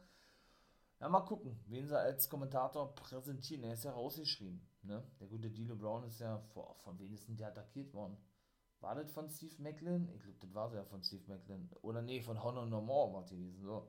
Ja, 1.01 1.09
mal 1.09 1.21
gucken, 1.21 1.59
wen 1.67 1.89
sie 1.89 1.99
als 1.99 2.29
Kommentator 2.29 2.95
präsentieren. 2.95 3.65
Er 3.65 3.73
ist 3.73 3.85
ja 3.85 3.93
rausgeschrieben. 3.93 4.61
Ne? 4.83 5.03
Der 5.19 5.27
gute 5.27 5.51
Dilo 5.51 5.75
Brown 5.77 6.05
ist 6.05 6.21
ja 6.21 6.39
vor, 6.53 6.77
von 6.85 6.99
wenigstens 6.99 7.39
der 7.39 7.49
attackiert 7.49 7.93
worden. 7.95 8.17
War 8.81 8.95
das 8.95 9.11
von 9.11 9.29
Steve 9.29 9.63
Macklin? 9.63 10.09
Ich 10.15 10.23
glaube, 10.23 10.39
das 10.41 10.55
war 10.55 10.75
ja 10.75 10.85
von 10.85 11.03
Steve 11.03 11.23
Macklin. 11.27 11.71
Oder 11.83 12.03
nee, 12.03 12.21
von 12.23 12.43
Honor 12.43 12.67
No 12.67 12.81
More 12.81 13.13
war 13.13 13.25
gewesen. 13.25 13.63
So. 13.63 13.89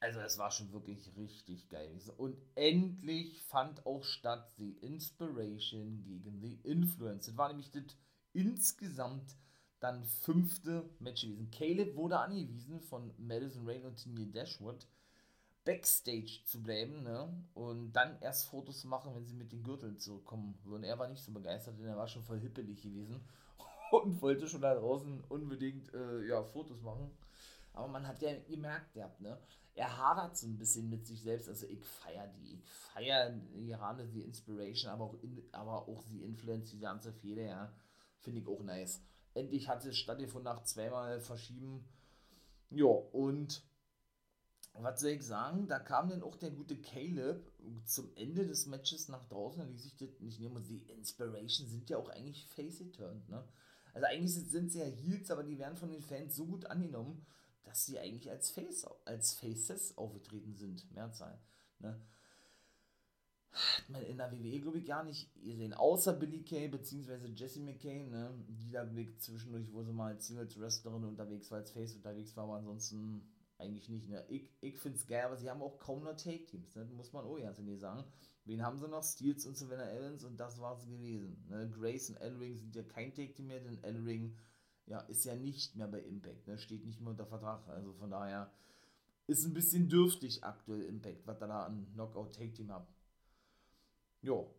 Also 0.00 0.20
es 0.20 0.38
war 0.38 0.50
schon 0.50 0.72
wirklich 0.72 1.14
richtig 1.16 1.68
geil. 1.68 1.94
Und 2.16 2.36
endlich 2.54 3.42
fand 3.42 3.84
auch 3.84 4.02
statt 4.02 4.50
die 4.58 4.72
Inspiration 4.78 6.02
gegen 6.04 6.40
die 6.40 6.58
Influence. 6.62 7.26
Das 7.26 7.36
war 7.36 7.48
nämlich 7.48 7.70
das 7.70 7.82
insgesamt 8.32 9.36
dann 9.78 10.04
fünfte 10.04 10.88
Match 11.00 11.22
gewesen. 11.22 11.50
Caleb 11.50 11.96
wurde 11.96 12.18
angewiesen 12.18 12.80
von 12.80 13.12
Madison 13.18 13.68
Rain 13.68 13.84
und 13.84 13.96
Tiny 13.96 14.30
Dashwood 14.30 14.86
Backstage 15.64 16.40
zu 16.46 16.62
bleiben 16.62 17.02
ne? 17.02 17.28
und 17.52 17.92
dann 17.92 18.20
erst 18.22 18.46
Fotos 18.46 18.80
zu 18.80 18.88
machen, 18.88 19.14
wenn 19.14 19.26
sie 19.26 19.34
mit 19.34 19.52
den 19.52 19.62
Gürteln 19.62 19.98
zurückkommen 19.98 20.58
würden. 20.64 20.84
Er 20.84 20.98
war 20.98 21.08
nicht 21.08 21.22
so 21.22 21.32
begeistert, 21.32 21.78
denn 21.78 21.86
er 21.86 21.96
war 21.96 22.08
schon 22.08 22.22
voll 22.22 22.40
hippelig 22.40 22.80
gewesen 22.80 23.20
und 23.92 24.22
wollte 24.22 24.48
schon 24.48 24.62
da 24.62 24.74
draußen 24.74 25.22
unbedingt 25.28 25.92
äh, 25.92 26.26
ja, 26.26 26.42
Fotos 26.42 26.80
machen. 26.80 27.10
Aber 27.74 27.88
man 27.88 28.06
hat 28.06 28.20
ja 28.22 28.32
gemerkt, 28.48 28.96
der, 28.96 29.14
ne? 29.18 29.38
Er 29.80 29.96
hadert 29.96 30.36
so 30.36 30.46
ein 30.46 30.58
bisschen 30.58 30.90
mit 30.90 31.06
sich 31.06 31.22
selbst. 31.22 31.48
Also 31.48 31.66
ich 31.66 31.82
feiere 31.82 32.26
die, 32.26 32.52
ich 32.52 32.64
feiere 32.64 33.30
gerade 33.66 34.06
die 34.06 34.20
Inspiration, 34.20 34.90
aber 34.90 35.04
auch, 35.04 35.14
in, 35.22 35.42
aber 35.52 35.88
auch 35.88 36.04
die 36.04 36.22
Influence, 36.22 36.70
die 36.70 36.80
ganze 36.80 37.14
Fehler, 37.14 37.42
ja, 37.42 37.72
finde 38.18 38.40
ich 38.40 38.46
auch 38.46 38.62
nice. 38.62 39.00
Endlich 39.32 39.68
hat 39.68 39.84
es 39.86 39.96
stattgefunden 39.96 40.52
nach 40.52 40.64
zweimal 40.64 41.20
Verschieben. 41.20 41.82
Ja, 42.68 42.84
und 42.84 43.62
was 44.74 45.00
soll 45.00 45.10
ich 45.12 45.22
sagen, 45.22 45.66
da 45.66 45.78
kam 45.78 46.10
dann 46.10 46.22
auch 46.22 46.36
der 46.36 46.50
gute 46.50 46.76
Caleb 46.76 47.50
zum 47.86 48.14
Ende 48.16 48.46
des 48.46 48.66
Matches 48.66 49.08
nach 49.08 49.24
draußen, 49.24 49.60
da 49.60 49.66
ließ 49.66 49.82
sich 49.82 49.96
das 49.96 50.20
nicht 50.20 50.40
nehmen. 50.40 50.56
Und 50.56 50.68
die 50.68 50.82
Inspiration 50.90 51.66
sind 51.68 51.88
ja 51.88 51.96
auch 51.96 52.10
eigentlich 52.10 52.46
face-turned, 52.48 53.30
ne? 53.30 53.48
Also 53.94 54.06
eigentlich 54.06 54.32
sind 54.34 54.70
sie 54.70 54.78
ja 54.78 54.84
Heels, 54.84 55.30
aber 55.30 55.42
die 55.42 55.58
werden 55.58 55.76
von 55.76 55.90
den 55.90 56.02
Fans 56.02 56.36
so 56.36 56.46
gut 56.46 56.66
angenommen, 56.66 57.26
dass 57.64 57.86
sie 57.86 57.98
eigentlich 57.98 58.30
als 58.30 58.50
Face, 58.50 58.86
als 59.04 59.34
Faces 59.34 59.96
aufgetreten 59.96 60.54
sind, 60.54 60.90
Mehrzahl. 60.92 61.38
Ne? 61.78 62.00
Hat 63.52 63.88
man 63.88 64.02
in 64.02 64.18
der 64.18 64.30
WWE, 64.30 64.60
glaube 64.60 64.78
ich, 64.78 64.86
gar 64.86 65.02
nicht 65.02 65.32
gesehen. 65.42 65.74
Außer 65.74 66.12
Billy 66.12 66.42
Kay 66.42 66.68
bzw. 66.68 67.26
Jesse 67.34 67.60
McKay, 67.60 68.04
ne? 68.04 68.32
die 68.48 68.70
da 68.70 68.88
zwischendurch, 69.18 69.72
wo 69.72 69.82
sie 69.82 69.92
mal 69.92 70.14
als 70.14 70.28
Singles-Wrestlerin 70.28 71.04
unterwegs 71.04 71.50
war, 71.50 71.58
als 71.58 71.72
Face 71.72 71.94
unterwegs 71.94 72.36
war, 72.36 72.44
aber 72.44 72.56
ansonsten 72.56 73.28
eigentlich 73.58 73.88
nicht. 73.88 74.08
Ne? 74.08 74.24
Ich, 74.28 74.48
ich 74.60 74.78
finde 74.78 74.98
es 74.98 75.06
geil, 75.06 75.24
aber 75.24 75.36
sie 75.36 75.50
haben 75.50 75.62
auch 75.62 75.78
kaum 75.78 76.04
noch 76.04 76.16
Take-Teams, 76.16 76.76
ne? 76.76 76.84
muss 76.96 77.12
man 77.12 77.24
ganz 77.42 77.58
ehrlich 77.58 77.80
sagen. 77.80 78.04
Wen 78.44 78.62
haben 78.62 78.78
sie 78.78 78.88
noch? 78.88 79.04
Steels 79.04 79.46
und 79.46 79.56
Savannah 79.56 79.90
Evans 79.92 80.24
und 80.24 80.38
das 80.38 80.60
war 80.60 80.76
es 80.76 80.86
gewesen. 80.86 81.44
Ne? 81.48 81.70
Grace 81.70 82.10
und 82.10 82.16
Ellering 82.16 82.56
sind 82.56 82.74
ja 82.74 82.82
kein 82.82 83.12
Take-Team 83.12 83.48
mehr, 83.48 83.60
denn 83.60 83.82
Ellering 83.84 84.34
ja, 84.90 84.98
ist 85.02 85.24
ja 85.24 85.36
nicht 85.36 85.76
mehr 85.76 85.86
bei 85.86 86.00
Impact, 86.00 86.48
ne? 86.48 86.58
steht 86.58 86.84
nicht 86.84 87.00
mehr 87.00 87.10
unter 87.10 87.24
Vertrag. 87.24 87.66
Also 87.68 87.92
von 87.92 88.10
daher 88.10 88.52
ist 89.28 89.44
ein 89.44 89.54
bisschen 89.54 89.88
dürftig 89.88 90.42
aktuell 90.42 90.82
Impact, 90.82 91.24
was 91.28 91.38
da 91.38 91.64
an 91.64 91.86
Knockout-Take-Team 91.92 92.72
hat. 92.72 92.88
Jo. 94.20 94.52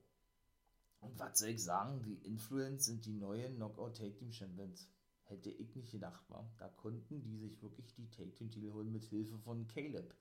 Und 1.02 1.20
was 1.20 1.40
soll 1.40 1.50
ich 1.50 1.62
sagen? 1.62 2.02
Die 2.04 2.26
Influence 2.26 2.86
sind 2.86 3.06
die 3.06 3.14
neuen 3.14 3.58
Knockout 3.58 3.98
Take 3.98 4.16
Team 4.16 4.32
Champions. 4.32 4.88
Hätte 5.24 5.50
ich 5.50 5.76
nicht 5.76 5.92
gedacht, 5.92 6.30
war. 6.30 6.50
Da 6.60 6.70
konnten 6.70 7.22
die 7.22 7.38
sich 7.38 7.62
wirklich 7.62 7.94
die 7.96 8.10
Take 8.10 8.34
Team 8.34 8.52
Titel 8.52 8.72
holen 8.72 8.92
mit 8.92 9.04
Hilfe 9.04 9.38
von 9.40 9.68
Caleb. 9.68 10.16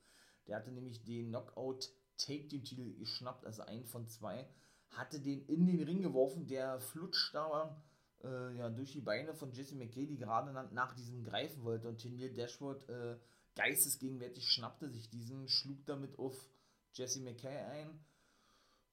Der 0.47 0.57
hatte 0.57 0.71
nämlich 0.71 1.03
den 1.03 1.29
Knockout 1.29 1.89
Take 2.17 2.49
Team 2.49 2.65
Titel 2.65 2.93
geschnappt, 2.97 3.45
also 3.45 3.61
einen 3.61 3.85
von 3.85 4.07
zwei, 4.09 4.45
hatte 4.89 5.21
den 5.21 5.45
in 5.45 5.67
den 5.67 5.81
Ring 5.83 6.01
geworfen, 6.01 6.47
der 6.47 6.81
flutscht 6.81 7.33
da 7.33 7.81
äh, 8.23 8.57
ja, 8.57 8.69
durch 8.69 8.91
die 8.91 9.01
Beine 9.01 9.33
von 9.33 9.51
Jesse 9.51 9.75
McKay, 9.75 10.05
die 10.05 10.17
gerade 10.17 10.51
nach, 10.73 10.93
diesem 10.95 11.23
greifen 11.23 11.63
wollte 11.63 11.87
und 11.87 11.97
Tennille 11.97 12.31
Dashwood 12.31 12.87
äh, 12.89 13.17
geistesgegenwärtig 13.55 14.47
schnappte 14.49 14.89
sich 14.89 15.09
diesen, 15.09 15.47
schlug 15.47 15.85
damit 15.85 16.17
auf 16.17 16.49
Jesse 16.93 17.21
McKay 17.21 17.57
ein 17.57 17.99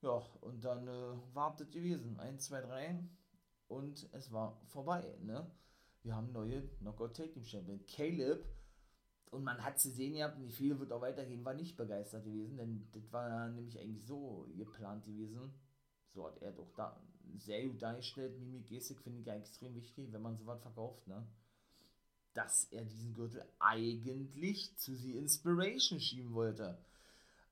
ja, 0.01 0.23
und 0.41 0.65
dann 0.65 0.87
äh, 0.87 1.35
war 1.35 1.57
das 1.57 1.71
gewesen. 1.71 2.19
1, 2.21 2.45
2, 2.47 2.61
3 2.61 3.05
und 3.67 4.09
es 4.13 4.33
war 4.33 4.61
vorbei. 4.67 5.17
Ne? 5.21 5.51
Wir 6.03 6.15
haben 6.15 6.33
neue 6.33 6.69
Knockout 6.79 7.15
Team 7.15 7.45
Champion. 7.45 7.85
Caleb, 7.87 8.45
und 9.31 9.43
man 9.43 9.63
hat 9.63 9.81
sie 9.81 9.91
sehen 9.91 10.15
gehabt, 10.15 10.39
und 10.39 10.47
die 10.47 10.79
wird 10.79 10.93
auch 10.93 11.03
weitergehen, 11.03 11.45
war 11.45 11.55
nicht 11.55 11.77
begeistert 11.77 12.25
gewesen, 12.25 12.57
denn 12.57 12.89
das 12.93 13.13
war 13.13 13.49
nämlich 13.49 13.79
eigentlich 13.79 14.07
so 14.07 14.49
geplant 14.57 15.05
gewesen. 15.05 15.53
So 16.15 16.27
hat 16.27 16.41
er 16.41 16.53
doch 16.53 16.73
da 16.75 16.99
sehr 17.37 17.67
gut 17.67 17.83
dargestellt. 17.83 18.39
Mimik 18.39 18.67
Gestik 18.67 19.01
finde 19.01 19.21
ich 19.21 19.27
ja 19.27 19.35
extrem 19.35 19.75
wichtig, 19.75 20.13
wenn 20.13 20.23
man 20.23 20.37
sowas 20.37 20.61
verkauft, 20.61 21.07
ne? 21.07 21.27
Dass 22.35 22.65
er 22.67 22.85
diesen 22.85 23.15
Gürtel 23.15 23.45
eigentlich 23.59 24.77
zu 24.77 24.95
The 24.95 25.17
Inspiration 25.17 26.01
schieben 26.01 26.35
wollte. 26.35 26.79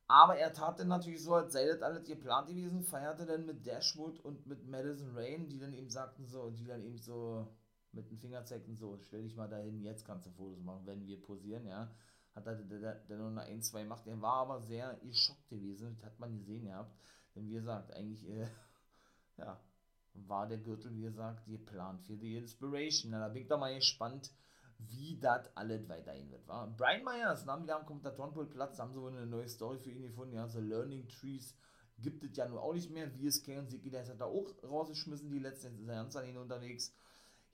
Aber 0.09 0.37
er 0.37 0.53
tat 0.53 0.79
dann 0.79 0.89
natürlich 0.89 1.23
so, 1.23 1.35
als 1.35 1.53
sei 1.53 1.67
das 1.67 1.83
alles 1.83 2.05
geplant 2.05 2.49
gewesen, 2.49 2.83
feierte 2.83 3.27
dann 3.27 3.45
mit 3.45 3.67
Dashwood 3.67 4.21
und 4.21 4.47
mit 4.47 4.69
Madison 4.69 5.17
Rain, 5.17 5.49
die 5.49 5.59
dann 5.59 5.73
eben 5.73 5.91
sagten 5.91 6.27
so, 6.27 6.51
die 6.51 6.65
dann 6.65 6.83
eben 6.83 6.99
so 6.99 7.49
mit 7.91 8.09
dem 8.11 8.19
Finger 8.19 8.45
zeigten, 8.45 8.77
so, 8.77 8.99
stell 9.01 9.23
dich 9.23 9.35
mal 9.35 9.49
dahin, 9.49 9.83
jetzt 9.83 10.05
kannst 10.05 10.27
du 10.27 10.31
Fotos 10.31 10.63
machen, 10.63 10.87
wenn 10.87 11.07
wir 11.07 11.21
posieren, 11.21 11.67
ja. 11.67 11.91
Hat 12.35 12.47
er 12.47 12.55
dann 12.57 13.19
nur 13.19 13.31
noch 13.31 13.43
ein, 13.43 13.63
zwei 13.63 13.83
gemacht. 13.83 14.07
Er 14.07 14.21
war 14.21 14.43
aber 14.43 14.61
sehr 14.61 14.95
geschockt 15.03 15.49
gewesen, 15.49 15.97
das 15.97 16.05
hat 16.05 16.21
man 16.21 16.37
gesehen 16.37 16.67
gehabt. 16.67 16.95
Denn 17.35 17.49
wie 17.49 17.55
gesagt, 17.55 17.93
eigentlich, 17.95 18.29
äh, 18.29 18.47
ja, 19.39 19.61
war 20.15 20.47
der 20.47 20.59
Gürtel, 20.59 20.95
wie 20.95 21.03
gesagt, 21.03 21.47
geplant 21.47 22.03
für 22.03 22.17
die 22.17 22.37
Inspiration. 22.37 23.13
Da 23.13 23.29
bin 23.29 23.43
ich 23.43 23.49
doch 23.49 23.59
mal 23.59 23.75
gespannt, 23.75 24.33
wie 24.79 25.19
das 25.19 25.55
alles 25.57 25.89
weiterhin 25.89 26.31
wird. 26.31 26.47
War. 26.47 26.69
Brian 26.69 27.05
Myers 27.05 27.45
nahm 27.45 27.63
wieder 27.63 27.77
am 27.77 27.87
Kommentatorenpult 27.87 28.51
Platz, 28.51 28.79
haben 28.79 28.93
sie 28.93 29.01
wohl 29.01 29.13
eine 29.13 29.27
neue 29.27 29.49
Story 29.49 29.79
für 29.79 29.91
ihn 29.91 30.03
gefunden. 30.03 30.35
Ja, 30.35 30.49
so 30.49 30.61
Learning 30.61 31.09
Trees 31.09 31.57
gibt 31.99 32.25
es 32.25 32.37
ja 32.37 32.49
nur 32.49 32.63
auch 32.63 32.75
nicht 32.75 32.91
mehr. 32.91 33.13
Wie 33.19 33.27
es 33.27 33.43
und 33.59 33.71
Siki, 33.71 33.91
der 33.91 34.07
hat 34.07 34.21
da 34.21 34.27
auch 34.27 34.53
rausgeschmissen, 34.63 35.31
die 35.31 35.39
letzte 35.39 35.69
ist 35.69 35.79
ihn 36.25 36.37
unterwegs. 36.37 36.95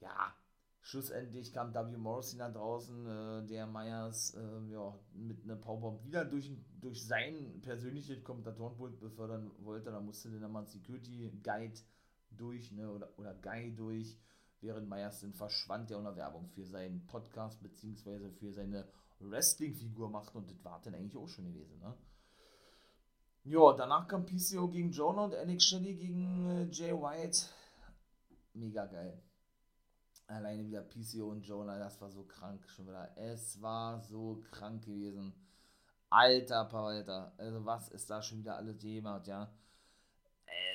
Ja, 0.01 0.35
schlussendlich 0.83 1.53
kam 1.53 1.73
W. 1.73 1.97
Morrissey 1.97 2.37
nach 2.37 2.53
draußen, 2.53 3.07
äh, 3.07 3.47
der 3.47 3.67
Myers 3.67 4.35
äh, 4.35 4.73
ja, 4.73 4.99
mit 5.15 5.45
einer 5.45 5.57
Powerbomb 5.57 6.05
wieder 6.05 6.25
durch, 6.25 6.51
durch 6.81 7.07
sein 7.07 7.61
persönliches 7.63 8.23
Kommentatorenpult 8.23 9.01
befördern 9.01 9.51
wollte. 9.59 9.91
Da 9.91 10.01
musste 10.01 10.29
dann 10.39 10.53
mal 10.53 10.61
ein 10.61 10.67
Security 10.67 11.33
Guide 11.43 11.79
durch, 12.31 12.73
ne, 12.73 12.91
oder, 12.91 13.09
oder 13.17 13.35
Guy 13.35 13.75
durch 13.75 14.19
während 14.61 14.89
Myers 14.89 15.21
dann 15.21 15.33
verschwand, 15.33 15.91
der 15.91 15.99
unter 15.99 16.17
Werbung 16.17 16.49
für 16.49 16.65
seinen 16.65 17.07
Podcast 17.07 17.63
bzw. 17.63 18.31
für 18.31 18.53
seine 18.53 18.87
Wrestling-Figur 19.21 20.09
macht 20.11 20.35
und 20.35 20.51
das 20.51 20.65
war 20.65 20.81
dann 20.83 20.95
eigentlich 20.95 21.17
auch 21.17 21.29
schon 21.29 21.47
gewesen, 21.47 21.79
ne? 21.81 21.95
Ja, 23.45 23.73
danach 23.73 24.07
kam 24.07 24.25
PCO 24.25 24.69
gegen 24.69 24.93
Jonah 24.93 25.25
und 25.25 25.35
Alex 25.35 25.65
Shelley 25.65 25.95
gegen 25.95 26.49
äh, 26.49 26.69
Jay 26.71 26.93
White. 26.93 27.39
Mega 28.55 28.87
geil. 28.87 29.21
Alleine 30.33 30.67
wieder 30.67 30.83
PCO 30.83 31.31
und 31.31 31.47
Jonah, 31.47 31.79
das 31.79 32.01
war 32.01 32.11
so 32.11 32.25
krank 32.25 32.67
schon 32.69 32.87
wieder. 32.87 33.17
Es 33.17 33.61
war 33.61 34.01
so 34.01 34.43
krank 34.51 34.85
gewesen. 34.85 35.35
Alter 36.09 36.73
Alter. 36.73 37.33
Also 37.37 37.65
was 37.65 37.89
ist 37.89 38.09
da 38.11 38.23
schon 38.23 38.39
wieder 38.39 38.57
alles 38.57 38.83
jemand, 38.83 39.27
ja? 39.27 39.53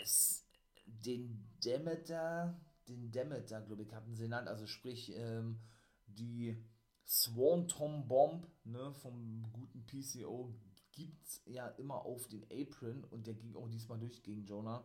Es, 0.01 0.45
den 0.85 1.47
Demeter, 1.63 2.59
den 2.87 3.11
Demeter, 3.11 3.61
glaube 3.61 3.83
ich, 3.83 3.93
hatten 3.93 4.13
sie 4.15 4.23
genannt. 4.23 4.47
Also 4.47 4.67
sprich, 4.67 5.11
ähm, 5.15 5.59
die 6.05 6.63
Swanton 7.05 8.07
Bomb 8.07 8.47
ne, 8.63 8.91
vom 8.93 9.49
guten 9.53 9.85
PCO 9.85 10.53
gibt 10.91 11.25
es 11.25 11.41
ja 11.45 11.67
immer 11.67 12.05
auf 12.05 12.27
den 12.27 12.43
Apron 12.51 13.03
und 13.05 13.27
der 13.27 13.35
ging 13.35 13.55
auch 13.55 13.69
diesmal 13.69 13.99
durch 13.99 14.23
gegen 14.23 14.45
Jonah. 14.45 14.83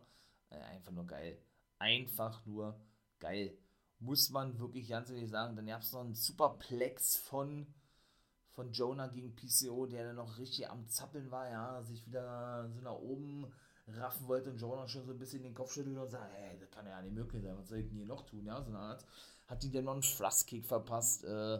Äh, 0.49 0.59
einfach 0.61 0.91
nur 0.91 1.05
geil. 1.05 1.37
Einfach 1.79 2.45
nur 2.45 2.79
geil. 3.19 3.57
Muss 4.03 4.29
man 4.29 4.59
wirklich 4.59 4.89
ganz 4.89 5.09
ehrlich 5.09 5.29
sagen. 5.29 5.55
Dann 5.55 5.65
gab 5.65 5.81
es 5.81 5.93
noch 5.93 6.01
einen 6.01 6.13
Superplex 6.13 7.17
von, 7.17 7.67
von 8.51 8.71
Jonah 8.71 9.07
gegen 9.07 9.35
PCO, 9.35 9.85
der 9.85 10.07
dann 10.07 10.17
noch 10.17 10.37
richtig 10.37 10.69
am 10.69 10.87
Zappeln 10.89 11.31
war, 11.31 11.49
ja, 11.49 11.81
sich 11.83 12.05
wieder 12.05 12.69
so 12.69 12.81
nach 12.81 12.99
oben 12.99 13.47
raffen 13.87 14.27
wollte 14.27 14.49
und 14.49 14.59
Jordan 14.59 14.87
schon 14.87 15.05
so 15.05 15.11
ein 15.11 15.19
bisschen 15.19 15.43
den 15.43 15.53
Kopf 15.53 15.73
schüttelt 15.73 15.97
und 15.97 16.09
sagt, 16.09 16.31
hey, 16.33 16.57
das 16.59 16.71
kann 16.71 16.85
ja 16.85 17.01
nicht 17.01 17.15
möglich 17.15 17.43
sein, 17.43 17.57
was 17.57 17.67
soll 17.67 17.79
ich 17.79 17.87
denn 17.87 17.97
hier 17.97 18.05
noch 18.05 18.25
tun, 18.25 18.45
ja, 18.45 18.61
so 18.61 18.69
eine 18.69 18.79
Art. 18.79 19.05
Hat 19.47 19.63
die 19.63 19.71
dann 19.71 19.85
noch 19.85 19.93
einen 19.93 20.01
Thrust-Kick 20.01 20.65
verpasst, 20.65 21.25
äh, 21.25 21.59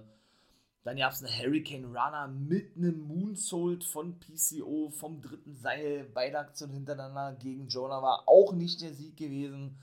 dann 0.84 0.98
gab 0.98 1.14
es 1.14 1.24
eine 1.24 1.32
Hurricane 1.32 1.86
Runner 1.86 2.28
mit 2.28 2.76
einem 2.76 3.00
Moonsault 3.00 3.86
von 3.86 4.20
PCO 4.20 4.90
vom 4.90 5.22
dritten 5.22 5.56
Seil. 5.56 6.10
Beide 6.14 6.40
Aktionen 6.40 6.74
hintereinander 6.74 7.38
gegen 7.40 7.70
Jonah 7.70 8.02
war 8.02 8.28
auch 8.28 8.52
nicht 8.52 8.82
der 8.82 8.94
Sieg 8.94 9.16
gewesen. 9.16 9.78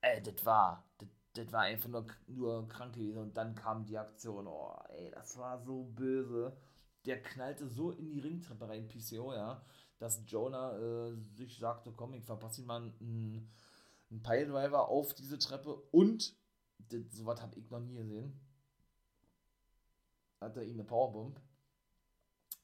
Äh, 0.00 0.20
das 0.22 0.44
war, 0.44 0.84
das 0.98 1.08
war 1.52 1.62
einfach 1.62 1.88
nur, 1.88 2.06
nur 2.26 2.68
krank 2.68 2.94
gewesen. 2.94 3.18
Und 3.18 3.36
dann 3.36 3.54
kam 3.54 3.86
die 3.86 3.98
Aktion. 3.98 4.46
Oh, 4.46 4.76
ey, 4.88 5.10
das 5.10 5.36
war 5.38 5.60
so 5.60 5.84
böse. 5.84 6.56
Der 7.06 7.22
knallte 7.22 7.68
so 7.68 7.92
in 7.92 8.10
die 8.10 8.20
Ringtreppe 8.20 8.68
rein, 8.68 8.88
PCO, 8.88 9.32
ja 9.32 9.64
dass 10.00 10.22
Jonah 10.26 10.76
äh, 10.78 11.14
sich 11.36 11.58
sagte, 11.58 11.92
komm, 11.92 12.14
ich 12.14 12.24
verpasse 12.24 12.62
ihm 12.62 12.66
mal 12.66 12.92
einen, 13.00 13.52
Piledriver 14.24 14.88
auf 14.88 15.14
diese 15.14 15.38
Treppe 15.38 15.72
und 15.92 16.34
sowas 17.12 17.40
habe 17.40 17.56
ich 17.60 17.70
noch 17.70 17.78
nie 17.78 17.94
gesehen. 17.94 18.40
Hat 20.40 20.56
er 20.56 20.64
ihm 20.64 20.80
eine 20.80 20.84
Powerbomb 20.84 21.40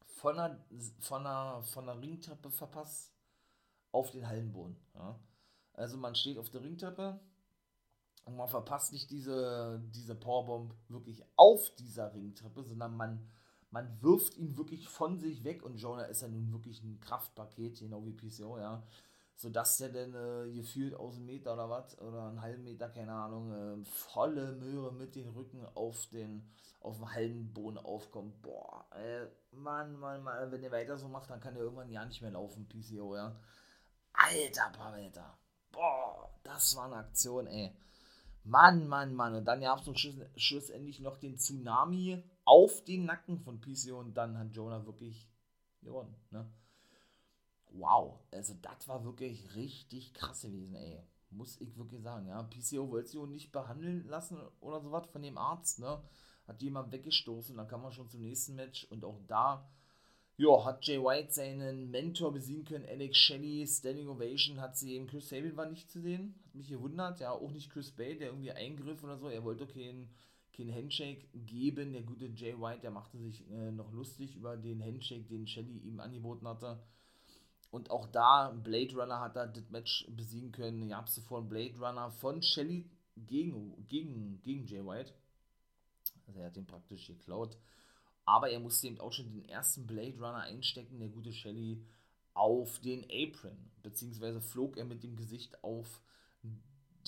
von 0.06 0.36
einer, 0.36 0.58
von 0.98 1.24
einer, 1.24 1.62
von 1.62 1.88
einer 1.88 2.02
Ringtreppe 2.02 2.50
verpasst 2.50 3.12
auf 3.92 4.10
den 4.10 4.26
Hallenboden. 4.26 4.76
Ja. 4.94 5.20
Also 5.74 5.98
man 5.98 6.16
steht 6.16 6.38
auf 6.38 6.50
der 6.50 6.64
Ringtreppe 6.64 7.20
und 8.26 8.36
man 8.36 8.48
verpasst 8.48 8.92
nicht 8.92 9.10
diese, 9.10 9.82
diese 9.94 10.14
Powerbomb 10.14 10.74
wirklich 10.88 11.24
auf 11.36 11.70
dieser 11.76 12.12
Ringtreppe, 12.12 12.62
sondern 12.62 12.96
man 12.96 13.26
man 13.70 14.00
wirft 14.00 14.36
ihn 14.36 14.56
wirklich 14.56 14.88
von 14.88 15.18
sich 15.18 15.44
weg 15.44 15.62
und 15.62 15.76
Jonah 15.76 16.04
ist 16.04 16.22
ja 16.22 16.28
nun 16.28 16.52
wirklich 16.52 16.82
ein 16.82 17.00
Kraftpaket, 17.00 17.80
genau 17.80 18.04
wie 18.06 18.12
PCO, 18.12 18.58
ja. 18.58 18.82
Sodass 19.34 19.76
der 19.76 19.90
dann 19.90 20.14
äh, 20.14 20.50
gefühlt 20.50 20.94
aus 20.94 21.16
einem 21.16 21.26
Meter 21.26 21.52
oder 21.52 21.68
was, 21.68 22.00
oder 22.00 22.28
einen 22.28 22.40
halben 22.40 22.64
Meter, 22.64 22.88
keine 22.88 23.12
Ahnung, 23.12 23.52
äh, 23.52 23.84
volle 23.84 24.52
Möhre 24.52 24.92
mit 24.94 25.14
den 25.14 25.28
Rücken 25.28 25.66
auf 25.74 26.06
den, 26.06 26.48
auf 26.80 26.96
dem 26.96 27.12
halben 27.12 27.52
Boden 27.52 27.76
aufkommt. 27.76 28.40
Boah, 28.40 28.86
ey, 28.92 29.26
Mann, 29.50 29.98
Mann, 29.98 30.22
Mann, 30.22 30.50
wenn 30.50 30.62
der 30.62 30.72
weiter 30.72 30.96
so 30.96 31.08
macht, 31.08 31.28
dann 31.28 31.40
kann 31.40 31.54
er 31.54 31.62
irgendwann 31.62 31.90
ja 31.90 32.04
nicht 32.06 32.22
mehr 32.22 32.30
laufen, 32.30 32.66
PCO, 32.66 33.14
ja. 33.14 33.36
Alter, 34.14 34.70
Pavetta. 34.70 35.36
Boah, 35.70 36.30
das 36.42 36.74
war 36.76 36.86
eine 36.86 36.96
Aktion, 36.96 37.46
ey. 37.46 37.76
Mann, 38.46 38.86
Mann, 38.86 39.14
Mann. 39.14 39.34
Und 39.34 39.44
dann 39.44 39.60
gab 39.60 39.80
es 39.80 40.00
schluss, 40.00 40.14
schlussendlich 40.36 41.00
noch 41.00 41.16
den 41.16 41.36
Tsunami 41.36 42.22
auf 42.44 42.84
den 42.84 43.04
Nacken 43.04 43.40
von 43.40 43.60
PCO 43.60 43.98
und 43.98 44.14
dann 44.14 44.38
hat 44.38 44.54
Jonah 44.54 44.86
wirklich 44.86 45.28
gewonnen, 45.82 46.14
ne? 46.30 46.48
Wow, 47.70 48.20
also 48.30 48.54
das 48.62 48.88
war 48.88 49.04
wirklich 49.04 49.54
richtig 49.54 50.14
krass 50.14 50.42
gewesen, 50.42 50.76
ey. 50.76 51.02
Muss 51.30 51.60
ich 51.60 51.76
wirklich 51.76 52.02
sagen, 52.02 52.28
ja. 52.28 52.42
PCO 52.44 52.88
wollte 52.90 53.10
sie 53.10 53.18
auch 53.18 53.26
nicht 53.26 53.50
behandeln 53.50 54.06
lassen 54.06 54.38
oder 54.60 54.80
sowas 54.80 55.06
von 55.08 55.22
dem 55.22 55.36
Arzt, 55.36 55.80
ne? 55.80 56.00
Hat 56.46 56.62
jemand 56.62 56.92
weggestoßen, 56.92 57.56
dann 57.56 57.66
kam 57.66 57.82
man 57.82 57.92
schon 57.92 58.08
zum 58.08 58.22
nächsten 58.22 58.54
Match 58.54 58.84
und 58.84 59.04
auch 59.04 59.20
da 59.26 59.68
ja, 60.38 60.64
hat 60.64 60.84
Jay 60.86 61.02
White 61.02 61.32
seinen 61.32 61.90
Mentor 61.90 62.32
besiegen 62.32 62.64
können, 62.64 62.86
Alex 62.86 63.16
Shelley, 63.16 63.66
Standing 63.66 64.08
Ovation, 64.08 64.60
hat 64.60 64.76
sie 64.76 64.94
eben, 64.94 65.06
Chris 65.06 65.28
Sabin 65.28 65.56
war 65.56 65.68
nicht 65.68 65.90
zu 65.90 66.00
sehen, 66.00 66.34
hat 66.44 66.54
mich 66.54 66.68
gewundert, 66.68 67.20
ja, 67.20 67.32
auch 67.32 67.50
nicht 67.50 67.70
Chris 67.70 67.90
Bay, 67.90 68.18
der 68.18 68.28
irgendwie 68.28 68.52
eingriff 68.52 69.02
oder 69.02 69.16
so, 69.18 69.28
er 69.28 69.44
wollte 69.44 69.66
keinen 69.66 70.10
kein 70.56 70.74
Handshake 70.74 71.26
geben, 71.34 71.92
der 71.92 72.02
gute 72.02 72.26
Jay 72.26 72.58
White, 72.58 72.80
der 72.80 72.90
machte 72.90 73.18
sich 73.18 73.48
äh, 73.50 73.70
noch 73.70 73.92
lustig 73.92 74.36
über 74.36 74.56
den 74.56 74.82
Handshake, 74.82 75.24
den 75.24 75.46
Shelley 75.46 75.78
ihm 75.78 76.00
angeboten 76.00 76.48
hatte. 76.48 76.80
Und 77.70 77.90
auch 77.90 78.06
da, 78.06 78.50
Blade 78.50 78.94
Runner 78.94 79.20
hat 79.20 79.36
da 79.36 79.46
das 79.46 79.68
Match 79.70 80.06
besiegen 80.08 80.52
können, 80.52 80.88
gab 80.88 81.08
es 81.08 81.14
zuvor 81.14 81.40
einen 81.40 81.48
Blade 81.48 81.78
Runner 81.78 82.10
von 82.10 82.42
Shelley 82.42 82.88
gegen, 83.16 83.86
gegen, 83.88 84.40
gegen 84.42 84.66
Jay 84.66 84.84
White. 84.84 85.12
Also 86.26 86.40
er 86.40 86.46
hat 86.46 86.56
den 86.56 86.66
praktisch 86.66 87.06
geklaut. 87.06 87.58
Aber 88.26 88.50
er 88.50 88.60
musste 88.60 88.88
eben 88.88 89.00
auch 89.00 89.12
schon 89.12 89.30
den 89.30 89.48
ersten 89.48 89.86
Blade 89.86 90.16
Runner 90.16 90.40
einstecken, 90.40 90.98
der 90.98 91.08
gute 91.08 91.32
Shelly, 91.32 91.82
auf 92.34 92.80
den 92.80 93.04
Apron. 93.04 93.56
Beziehungsweise 93.82 94.40
flog 94.40 94.76
er 94.76 94.84
mit 94.84 95.02
dem 95.02 95.16
Gesicht 95.16 95.62
auf 95.64 96.02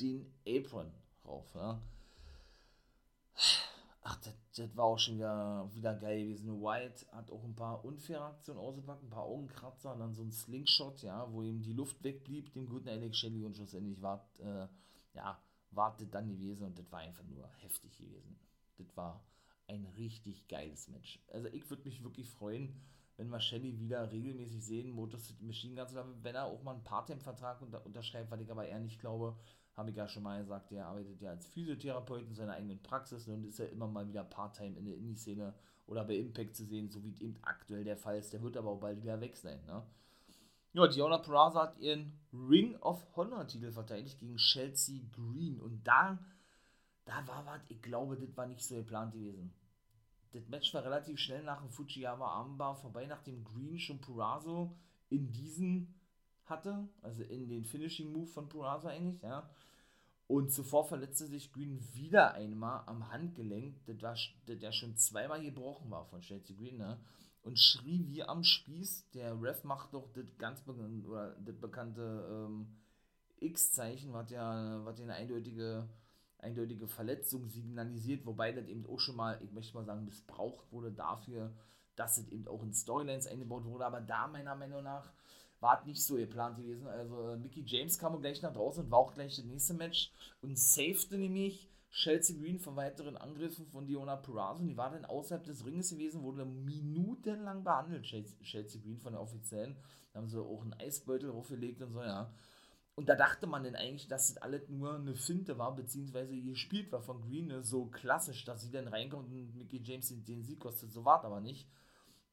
den 0.00 0.32
Apron 0.46 0.90
rauf. 1.24 1.52
Ja. 1.54 1.82
Ach, 4.02 4.18
das, 4.54 4.76
war 4.76 4.86
auch 4.86 4.98
schon 4.98 5.16
wieder, 5.16 5.68
wieder 5.74 5.94
geil 5.94 6.22
gewesen. 6.22 6.62
White 6.62 7.06
hat 7.12 7.30
auch 7.30 7.44
ein 7.44 7.54
paar 7.54 7.84
unfaire 7.84 8.24
Aktionen 8.24 8.60
ausgepackt, 8.60 9.02
ein 9.02 9.10
paar 9.10 9.24
Augenkratzer 9.24 9.92
und 9.92 9.98
dann 9.98 10.14
so 10.14 10.22
ein 10.22 10.32
Slingshot, 10.32 11.02
ja, 11.02 11.30
wo 11.30 11.42
ihm 11.42 11.60
die 11.62 11.74
Luft 11.74 12.02
wegblieb, 12.02 12.52
dem 12.54 12.66
guten 12.66 12.88
Alex 12.88 13.18
Shelley 13.18 13.44
und 13.44 13.56
schlussendlich 13.56 14.00
war, 14.00 14.26
äh, 14.38 14.66
ja, 15.14 15.38
wartet 15.72 16.14
dann 16.14 16.28
gewesen 16.28 16.64
und 16.64 16.78
das 16.78 16.90
war 16.90 17.00
einfach 17.00 17.24
nur 17.24 17.46
heftig 17.58 17.98
gewesen. 17.98 18.38
Das 18.78 18.96
war 18.96 19.20
ein 19.68 19.84
richtig 19.96 20.48
geiles 20.48 20.88
Match. 20.88 21.20
Also 21.32 21.48
ich 21.48 21.68
würde 21.70 21.84
mich 21.84 22.02
wirklich 22.02 22.28
freuen, 22.28 22.74
wenn 23.16 23.28
wir 23.30 23.40
Shelly 23.40 23.78
wieder 23.78 24.10
regelmäßig 24.10 24.64
sehen, 24.64 24.90
Motor 24.90 25.18
City 25.18 25.44
Machine 25.44 25.74
Guns, 25.74 25.94
wenn 26.22 26.34
er 26.34 26.46
auch 26.46 26.62
mal 26.62 26.74
einen 26.74 26.84
Part-Time-Vertrag 26.84 27.60
unter, 27.62 27.84
unterschreibt, 27.84 28.30
was 28.30 28.40
ich 28.40 28.50
aber 28.50 28.66
eher 28.66 28.78
nicht 28.78 29.00
glaube, 29.00 29.36
habe 29.74 29.90
ich 29.90 29.96
ja 29.96 30.08
schon 30.08 30.22
mal 30.22 30.40
gesagt, 30.40 30.70
der 30.70 30.86
arbeitet 30.86 31.20
ja 31.20 31.30
als 31.30 31.46
Physiotherapeut 31.46 32.26
in 32.26 32.34
seiner 32.34 32.54
eigenen 32.54 32.82
Praxis 32.82 33.28
und 33.28 33.44
ist 33.44 33.58
ja 33.58 33.66
immer 33.66 33.86
mal 33.86 34.08
wieder 34.08 34.24
Part-Time 34.24 34.76
in 34.76 34.86
der 34.86 34.96
Indie-Szene 34.96 35.54
oder 35.86 36.04
bei 36.04 36.16
Impact 36.16 36.54
zu 36.54 36.64
sehen, 36.64 36.90
so 36.90 37.02
wie 37.04 37.14
eben 37.20 37.38
aktuell 37.42 37.84
der 37.84 37.96
Fall 37.96 38.18
ist. 38.18 38.32
Der 38.32 38.42
wird 38.42 38.56
aber 38.56 38.70
auch 38.70 38.80
bald 38.80 39.02
wieder 39.02 39.20
weg 39.20 39.36
sein, 39.36 39.64
ne? 39.66 39.82
Ja, 40.74 40.86
Diona 40.86 41.18
Peraza 41.18 41.62
hat 41.62 41.78
ihren 41.78 42.12
Ring 42.32 42.76
of 42.76 43.04
Honor-Titel 43.16 43.72
verteidigt 43.72 44.20
gegen 44.20 44.36
Chelsea 44.36 45.00
Green 45.10 45.58
und 45.60 45.82
da, 45.86 46.18
da 47.08 47.26
war 47.26 47.44
was, 47.46 47.60
ich 47.68 47.82
glaube, 47.82 48.16
das 48.16 48.36
war 48.36 48.46
nicht 48.46 48.64
so 48.64 48.76
geplant 48.76 49.12
gewesen 49.12 49.52
das 50.32 50.48
Match 50.48 50.74
war 50.74 50.84
relativ 50.84 51.18
schnell 51.18 51.42
nach 51.42 51.60
dem 51.60 51.70
Fujiyama 51.70 52.26
Armbar 52.26 52.76
vorbei, 52.76 53.06
nachdem 53.06 53.44
Green 53.44 53.78
schon 53.78 54.00
Purazo 54.00 54.76
in 55.08 55.32
diesen 55.32 55.94
hatte, 56.44 56.88
also 57.02 57.22
in 57.22 57.48
den 57.48 57.64
Finishing 57.64 58.12
Move 58.12 58.26
von 58.26 58.48
Purazo 58.48 58.88
eigentlich, 58.88 59.22
ja. 59.22 59.48
Und 60.26 60.52
zuvor 60.52 60.86
verletzte 60.86 61.26
sich 61.26 61.52
Green 61.52 61.82
wieder 61.94 62.34
einmal 62.34 62.82
am 62.86 63.10
Handgelenk, 63.10 63.76
der 63.86 64.72
schon 64.72 64.96
zweimal 64.96 65.42
gebrochen 65.42 65.90
war 65.90 66.04
von 66.04 66.20
Chelsea 66.20 66.54
Green, 66.56 66.76
ne? 66.76 66.98
Und 67.42 67.58
schrie 67.58 68.06
wie 68.08 68.24
am 68.24 68.44
Spieß. 68.44 69.10
Der 69.14 69.40
Ref 69.40 69.64
macht 69.64 69.94
doch 69.94 70.12
das 70.12 70.26
ganz 70.36 70.60
bekannte, 70.60 71.06
oder 71.08 71.30
bekannte 71.30 72.28
ähm, 72.30 72.76
X-Zeichen, 73.40 74.12
was 74.12 74.30
ja, 74.30 74.84
was 74.84 74.98
ja 74.98 75.04
eine 75.04 75.14
eindeutige 75.14 75.88
eindeutige 76.38 76.86
Verletzung 76.86 77.48
signalisiert, 77.48 78.26
wobei 78.26 78.52
das 78.52 78.66
eben 78.68 78.86
auch 78.86 79.00
schon 79.00 79.16
mal, 79.16 79.40
ich 79.42 79.52
möchte 79.52 79.74
mal 79.74 79.84
sagen, 79.84 80.04
missbraucht 80.04 80.70
wurde 80.72 80.92
dafür, 80.92 81.52
dass 81.96 82.18
es 82.18 82.28
eben 82.28 82.46
auch 82.46 82.62
in 82.62 82.72
Storylines 82.72 83.26
eingebaut 83.26 83.64
wurde, 83.64 83.86
aber 83.86 84.00
da 84.00 84.28
meiner 84.28 84.54
Meinung 84.54 84.84
nach 84.84 85.12
war 85.60 85.80
es 85.80 85.86
nicht 85.86 86.04
so 86.04 86.14
geplant 86.14 86.56
gewesen. 86.56 86.86
Also 86.86 87.30
äh, 87.30 87.36
Mickey 87.36 87.62
James 87.66 87.98
kam 87.98 88.20
gleich 88.20 88.42
nach 88.42 88.52
draußen 88.52 88.84
und 88.84 88.90
war 88.90 89.00
auch 89.00 89.14
gleich 89.14 89.36
das 89.36 89.44
nächste 89.44 89.74
Match 89.74 90.12
und 90.40 90.56
safete 90.56 91.18
nämlich 91.18 91.68
Chelsea 91.90 92.36
Green 92.38 92.58
von 92.58 92.76
weiteren 92.76 93.16
Angriffen 93.16 93.66
von 93.66 93.86
Diona 93.86 94.16
Purrazzo. 94.16 94.62
Die 94.62 94.76
war 94.76 94.90
dann 94.90 95.04
außerhalb 95.04 95.44
des 95.44 95.64
Ringes 95.64 95.90
gewesen, 95.90 96.22
wurde 96.22 96.44
minutenlang 96.44 97.64
behandelt, 97.64 98.04
Chelsea 98.04 98.80
Green 98.80 98.98
von 98.98 99.14
der 99.14 99.22
Offiziellen. 99.22 99.76
Da 100.12 100.20
haben 100.20 100.28
sie 100.28 100.40
auch 100.40 100.62
einen 100.62 100.74
Eisbeutel 100.74 101.30
draufgelegt 101.30 101.82
und 101.82 101.92
so, 101.92 102.02
ja. 102.02 102.32
Und 102.98 103.08
da 103.08 103.14
dachte 103.14 103.46
man 103.46 103.62
denn 103.62 103.76
eigentlich, 103.76 104.08
dass 104.08 104.26
das 104.26 104.42
alles 104.42 104.68
nur 104.68 104.96
eine 104.96 105.14
Finte 105.14 105.56
war, 105.56 105.72
beziehungsweise 105.72 106.36
gespielt 106.36 106.90
war 106.90 107.00
von 107.00 107.20
Green, 107.20 107.46
ne? 107.46 107.62
so 107.62 107.86
klassisch, 107.86 108.44
dass 108.44 108.62
sie 108.62 108.72
dann 108.72 108.88
reinkommt 108.88 109.30
und 109.30 109.56
Mickey 109.56 109.80
James 109.80 110.12
den, 110.24 110.42
Sieg 110.42 110.58
kostet. 110.58 110.90
So 110.90 111.04
war 111.04 111.20
es 111.20 111.24
aber 111.24 111.40
nicht. 111.40 111.68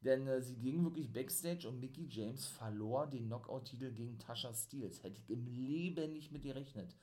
Denn 0.01 0.25
äh, 0.25 0.41
sie 0.41 0.57
ging 0.57 0.83
wirklich 0.83 1.13
Backstage 1.13 1.67
und 1.67 1.79
Mickey 1.79 2.07
James 2.09 2.47
verlor 2.47 3.05
den 3.05 3.27
Knockout-Titel 3.27 3.91
gegen 3.91 4.17
Tasha 4.17 4.55
Steels. 4.55 5.03
Hätte 5.03 5.19
ich 5.19 5.29
im 5.29 5.45
Leben 5.45 6.13
nicht 6.13 6.31
mit 6.31 6.41
gerechnet. 6.41 6.95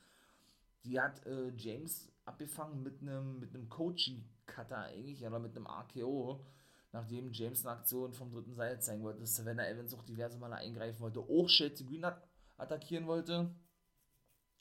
Die 0.85 1.01
hat 1.01 1.25
äh, 1.25 1.53
James 1.57 2.11
abgefangen 2.25 2.83
mit 2.83 3.01
einem 3.01 3.39
mit 3.39 3.71
Coaching-Cutter 3.71 4.79
eigentlich, 4.79 5.25
oder 5.25 5.39
mit 5.39 5.55
einem 5.55 5.69
RKO, 5.69 6.45
nachdem 6.91 7.31
James 7.31 7.65
eine 7.65 7.79
Aktion 7.79 8.13
vom 8.13 8.33
dritten 8.33 8.57
Seil 8.57 8.81
zeigen 8.81 9.05
wollte. 9.05 9.25
Savannah 9.25 9.69
Evans 9.69 9.95
auch 9.95 10.03
diverse 10.03 10.41
Male 10.41 10.57
eingreifen 10.57 10.99
wollte. 10.99 11.21
Auch 11.21 11.47
Chelsea 11.47 11.87
Green 11.87 12.05
hat 12.05 12.27
attackieren 12.63 13.07
wollte. 13.07 13.55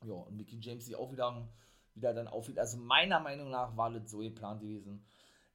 Ja, 0.03 0.13
und 0.13 0.35
Mickey 0.35 0.57
James 0.59 0.85
sich 0.85 0.95
auch 0.95 1.11
wieder, 1.11 1.47
wieder 1.93 2.13
dann 2.13 2.27
aufhielt. 2.27 2.59
Also 2.59 2.77
meiner 2.77 3.19
Meinung 3.19 3.49
nach 3.49 3.77
war 3.77 3.91
das 3.91 4.09
so 4.09 4.19
geplant 4.19 4.61
gewesen, 4.61 5.05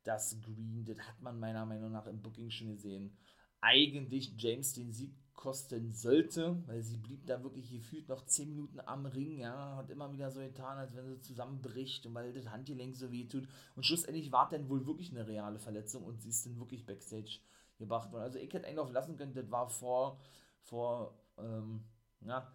dass 0.04 0.40
Green, 0.40 0.84
das 0.84 0.98
hat 1.00 1.20
man 1.20 1.38
meiner 1.38 1.66
Meinung 1.66 1.92
nach 1.92 2.06
im 2.06 2.22
Booking 2.22 2.50
schon 2.50 2.68
gesehen, 2.68 3.16
eigentlich 3.60 4.34
James 4.38 4.74
den 4.74 4.92
Sieg 4.92 5.12
kosten 5.34 5.92
sollte, 5.92 6.62
weil 6.66 6.82
sie 6.82 6.96
blieb 6.96 7.26
da 7.26 7.42
wirklich 7.42 7.70
gefühlt 7.70 8.08
noch 8.08 8.24
10 8.24 8.48
Minuten 8.48 8.80
am 8.80 9.06
Ring, 9.06 9.38
ja, 9.38 9.76
hat 9.76 9.90
immer 9.90 10.10
wieder 10.12 10.30
so 10.30 10.40
getan, 10.40 10.78
als 10.78 10.94
wenn 10.96 11.06
sie 11.06 11.20
zusammenbricht 11.20 12.06
und 12.06 12.14
weil 12.14 12.32
das 12.32 12.50
Handgelenk 12.50 12.96
so 12.96 13.12
weh 13.12 13.26
tut. 13.26 13.46
Und 13.74 13.84
schlussendlich 13.84 14.32
war 14.32 14.48
dann 14.48 14.68
wohl 14.68 14.86
wirklich 14.86 15.10
eine 15.10 15.26
reale 15.26 15.58
Verletzung 15.58 16.04
und 16.04 16.22
sie 16.22 16.30
ist 16.30 16.46
dann 16.46 16.58
wirklich 16.58 16.86
Backstage 16.86 17.40
gebracht 17.78 18.12
worden. 18.12 18.22
Also 18.22 18.38
ich 18.38 18.52
hätte 18.52 18.66
eigentlich 18.66 18.92
lassen 18.92 19.16
können, 19.16 19.34
das 19.34 19.50
war 19.50 19.68
vor, 19.68 20.18
vor 20.62 21.18
ähm, 21.38 21.84
ja, 22.26 22.52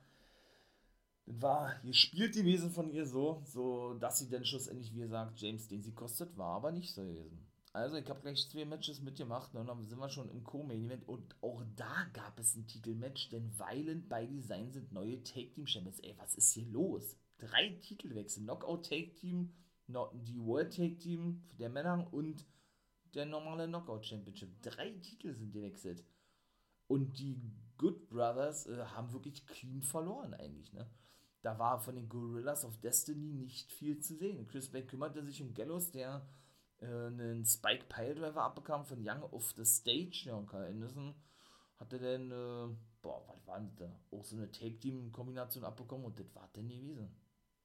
das 1.26 1.42
war 1.42 1.80
gespielt 1.84 2.34
gewesen 2.34 2.72
von 2.72 2.90
ihr 2.90 3.06
so, 3.06 3.42
so 3.46 3.94
dass 3.96 4.20
sie 4.20 4.30
dann 4.30 4.46
schlussendlich, 4.46 4.94
wie 4.94 5.00
gesagt, 5.00 5.40
James, 5.40 5.68
den 5.68 5.82
sie 5.82 5.94
kostet, 5.94 6.38
war 6.38 6.56
aber 6.56 6.72
nicht 6.72 6.94
so 6.94 7.04
gewesen. 7.04 7.48
Also 7.74 7.96
ich 7.96 8.10
habe 8.10 8.20
gleich 8.20 8.50
zwei 8.50 8.66
Matches 8.66 9.00
mitgemacht 9.00 9.54
ne, 9.54 9.62
und 9.62 9.68
dann 9.68 9.82
sind 9.86 9.98
wir 9.98 10.10
schon 10.10 10.30
im 10.30 10.44
Co-Main-Event 10.44 11.08
und 11.08 11.36
auch 11.42 11.64
da 11.78 12.06
gab 12.12 12.38
es 12.38 12.56
ein 12.56 12.68
Titelmatch, 12.68 13.30
denn 13.30 13.58
Violent 13.58 14.10
by 14.10 14.28
Design 14.28 14.72
sind 14.72 14.92
neue 14.92 15.24
Take-Team-Champions. 15.24 16.00
Ey, 16.02 16.14
was 16.18 16.36
ist 16.36 16.52
hier 16.52 16.66
los? 16.68 17.16
Drei 17.38 17.70
Titelwechsel, 17.82 18.44
Knockout 18.44 18.90
Take-Team, 18.90 19.54
die 19.88 20.40
World 20.40 20.76
Take-Team 20.76 21.44
der 21.60 21.70
Männer 21.70 22.08
und 22.12 22.46
der 23.14 23.26
normale 23.26 23.68
Knockout 23.68 24.06
Championship. 24.06 24.62
Drei 24.62 24.92
Titel 24.92 25.34
sind 25.34 25.54
gewechselt. 25.54 26.04
Und 26.88 27.20
die 27.20 27.40
Good 27.82 28.10
Brothers 28.10 28.68
äh, 28.68 28.86
haben 28.86 29.12
wirklich 29.12 29.46
clean 29.48 29.82
verloren 29.82 30.36
eigentlich, 30.36 30.72
ne? 30.72 30.88
Da 31.42 31.58
war 31.58 31.80
von 31.80 31.96
den 31.96 32.08
Gorillas 32.08 32.64
of 32.64 32.80
Destiny 32.80 33.34
nicht 33.34 33.72
viel 33.72 34.00
zu 34.00 34.16
sehen. 34.16 34.48
Chris 34.48 34.70
Bay 34.70 34.86
kümmerte 34.86 35.24
sich 35.24 35.42
um 35.42 35.56
Gallows, 35.56 35.90
der 35.90 36.30
äh, 36.78 36.86
einen 36.86 37.44
Spike 37.44 37.86
Piledriver 37.90 38.44
abbekam 38.44 38.86
von 38.86 39.00
Young 39.04 39.24
of 39.24 39.52
the 39.58 39.66
Stage. 39.66 40.26
Ja, 40.26 40.36
und 40.36 40.46
Carl 40.46 40.68
Anderson 40.68 41.16
hatte 41.78 41.98
dann, 42.00 42.30
äh, 42.30 42.76
boah, 43.02 43.28
was 43.28 43.48
war 43.48 43.60
denn 43.60 43.76
da? 43.76 44.00
Auch 44.12 44.24
so 44.24 44.36
eine 44.36 44.52
Take-Team-Kombination 44.52 45.64
abbekommen 45.64 46.06
und 46.06 46.20
das 46.20 46.36
war 46.36 46.48
denn 46.56 46.70
gewesen. 46.70 47.10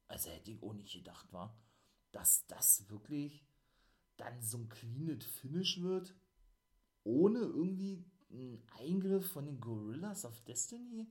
Also 0.08 0.30
hätte 0.30 0.50
ich 0.50 0.62
auch 0.62 0.72
nicht 0.72 0.94
gedacht, 0.94 1.30
war, 1.34 1.54
dass 2.12 2.46
das 2.46 2.88
wirklich 2.88 3.46
dann 4.16 4.40
so 4.40 4.56
ein 4.56 4.70
cleanet 4.70 5.22
Finish 5.22 5.82
wird, 5.82 6.14
ohne 7.04 7.40
irgendwie 7.40 8.10
ein 8.30 8.62
Eingriff 8.78 9.30
von 9.30 9.46
den 9.46 9.60
Gorillas 9.60 10.24
of 10.24 10.40
Destiny? 10.42 11.08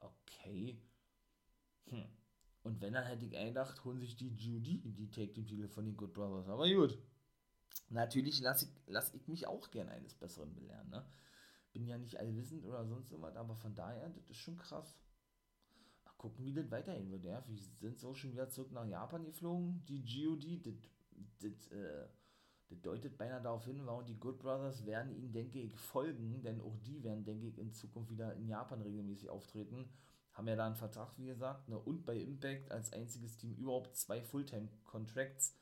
Okay. 0.00 0.78
Hm. 1.88 2.06
Und 2.62 2.80
wenn, 2.80 2.94
dann 2.94 3.06
hätte 3.06 3.24
ich 3.24 3.30
gedacht, 3.30 3.84
holen 3.84 4.00
sich 4.00 4.16
die 4.16 4.34
Judy 4.34 4.80
die 4.84 5.10
Take-Team-Titel 5.10 5.68
von 5.68 5.84
den 5.84 5.96
Good 5.96 6.12
Brothers. 6.12 6.48
Aber 6.48 6.68
gut. 6.68 6.98
Natürlich 7.90 8.40
lasse 8.40 8.64
ich, 8.66 8.70
lass 8.86 9.14
ich 9.14 9.28
mich 9.28 9.46
auch 9.46 9.70
gerne 9.70 9.92
eines 9.92 10.14
Besseren 10.14 10.52
belehren. 10.54 10.88
Ne? 10.88 11.04
Bin 11.72 11.86
ja 11.86 11.96
nicht 11.96 12.18
allwissend 12.18 12.64
oder 12.64 12.84
sonst 12.84 13.10
irgendwas, 13.12 13.36
aber 13.36 13.54
von 13.54 13.74
daher, 13.74 14.08
das 14.08 14.28
ist 14.28 14.38
schon 14.38 14.56
krass. 14.56 14.98
Mal 16.04 16.12
gucken, 16.16 16.44
wie 16.44 16.54
das 16.54 16.70
weitergehen 16.70 17.10
wird. 17.12 17.24
Ja? 17.24 17.44
Wir 17.46 17.56
sind 17.56 18.00
so 18.00 18.14
schon 18.14 18.32
wieder 18.32 18.48
zurück 18.48 18.72
nach 18.72 18.86
Japan 18.86 19.24
geflogen. 19.24 19.84
Die 19.86 20.02
GOD, 20.02 20.66
das, 20.66 20.74
das, 21.38 21.68
äh, 21.68 22.08
Das 22.68 22.80
deutet 22.80 23.16
beinahe 23.16 23.40
darauf 23.40 23.64
hin, 23.64 23.86
warum 23.86 24.04
die 24.04 24.18
Good 24.18 24.40
Brothers 24.40 24.84
werden 24.86 25.14
ihnen, 25.14 25.32
denke 25.32 25.60
ich, 25.60 25.78
folgen, 25.78 26.42
denn 26.42 26.60
auch 26.60 26.76
die 26.78 27.02
werden, 27.04 27.24
denke 27.24 27.46
ich, 27.46 27.58
in 27.58 27.72
Zukunft 27.72 28.10
wieder 28.10 28.34
in 28.34 28.48
Japan 28.48 28.82
regelmäßig 28.82 29.30
auftreten. 29.30 29.88
Haben 30.32 30.48
ja 30.48 30.56
da 30.56 30.66
einen 30.66 30.74
Vertrag, 30.74 31.16
wie 31.16 31.26
gesagt, 31.26 31.68
ne? 31.68 31.78
und 31.78 32.04
bei 32.04 32.16
Impact 32.16 32.70
als 32.72 32.92
einziges 32.92 33.36
Team 33.36 33.54
überhaupt 33.54 33.96
zwei 33.96 34.20
Fulltime-Contracts. 34.20 35.56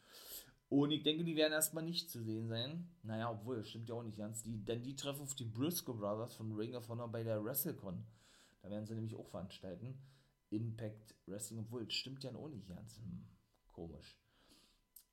Und 0.71 0.91
ich 0.91 1.03
denke, 1.03 1.25
die 1.25 1.37
werden 1.37 1.53
erstmal 1.53 1.85
nicht 1.85 2.11
zu 2.11 2.23
sehen 2.23 2.49
sein. 2.49 2.89
Naja, 3.03 3.31
obwohl, 3.31 3.63
stimmt 3.65 3.89
ja 3.89 3.95
auch 3.95 4.03
nicht 4.03 4.17
ganz. 4.17 4.43
Die, 4.43 4.65
denn 4.65 4.83
die 4.83 4.97
treffen 4.97 5.23
auf 5.23 5.35
die 5.35 5.45
Briscoe 5.45 5.95
Brothers 5.95 6.35
von 6.35 6.53
Ring 6.53 6.75
of 6.75 6.89
Honor 6.89 7.09
bei 7.09 7.23
der 7.23 7.45
WrestleCon. 7.45 8.05
Da 8.63 8.71
werden 8.71 8.87
sie 8.87 8.95
nämlich 8.95 9.15
auch 9.15 9.29
veranstalten. 9.29 10.03
Impact 10.51 11.15
Wrestling, 11.27 11.61
obwohl, 11.61 11.89
stimmt 11.91 12.25
ja 12.25 12.35
auch 12.35 12.49
nicht 12.49 12.67
ganz. 12.67 12.97
Hm, 12.97 13.27
komisch. 13.69 14.24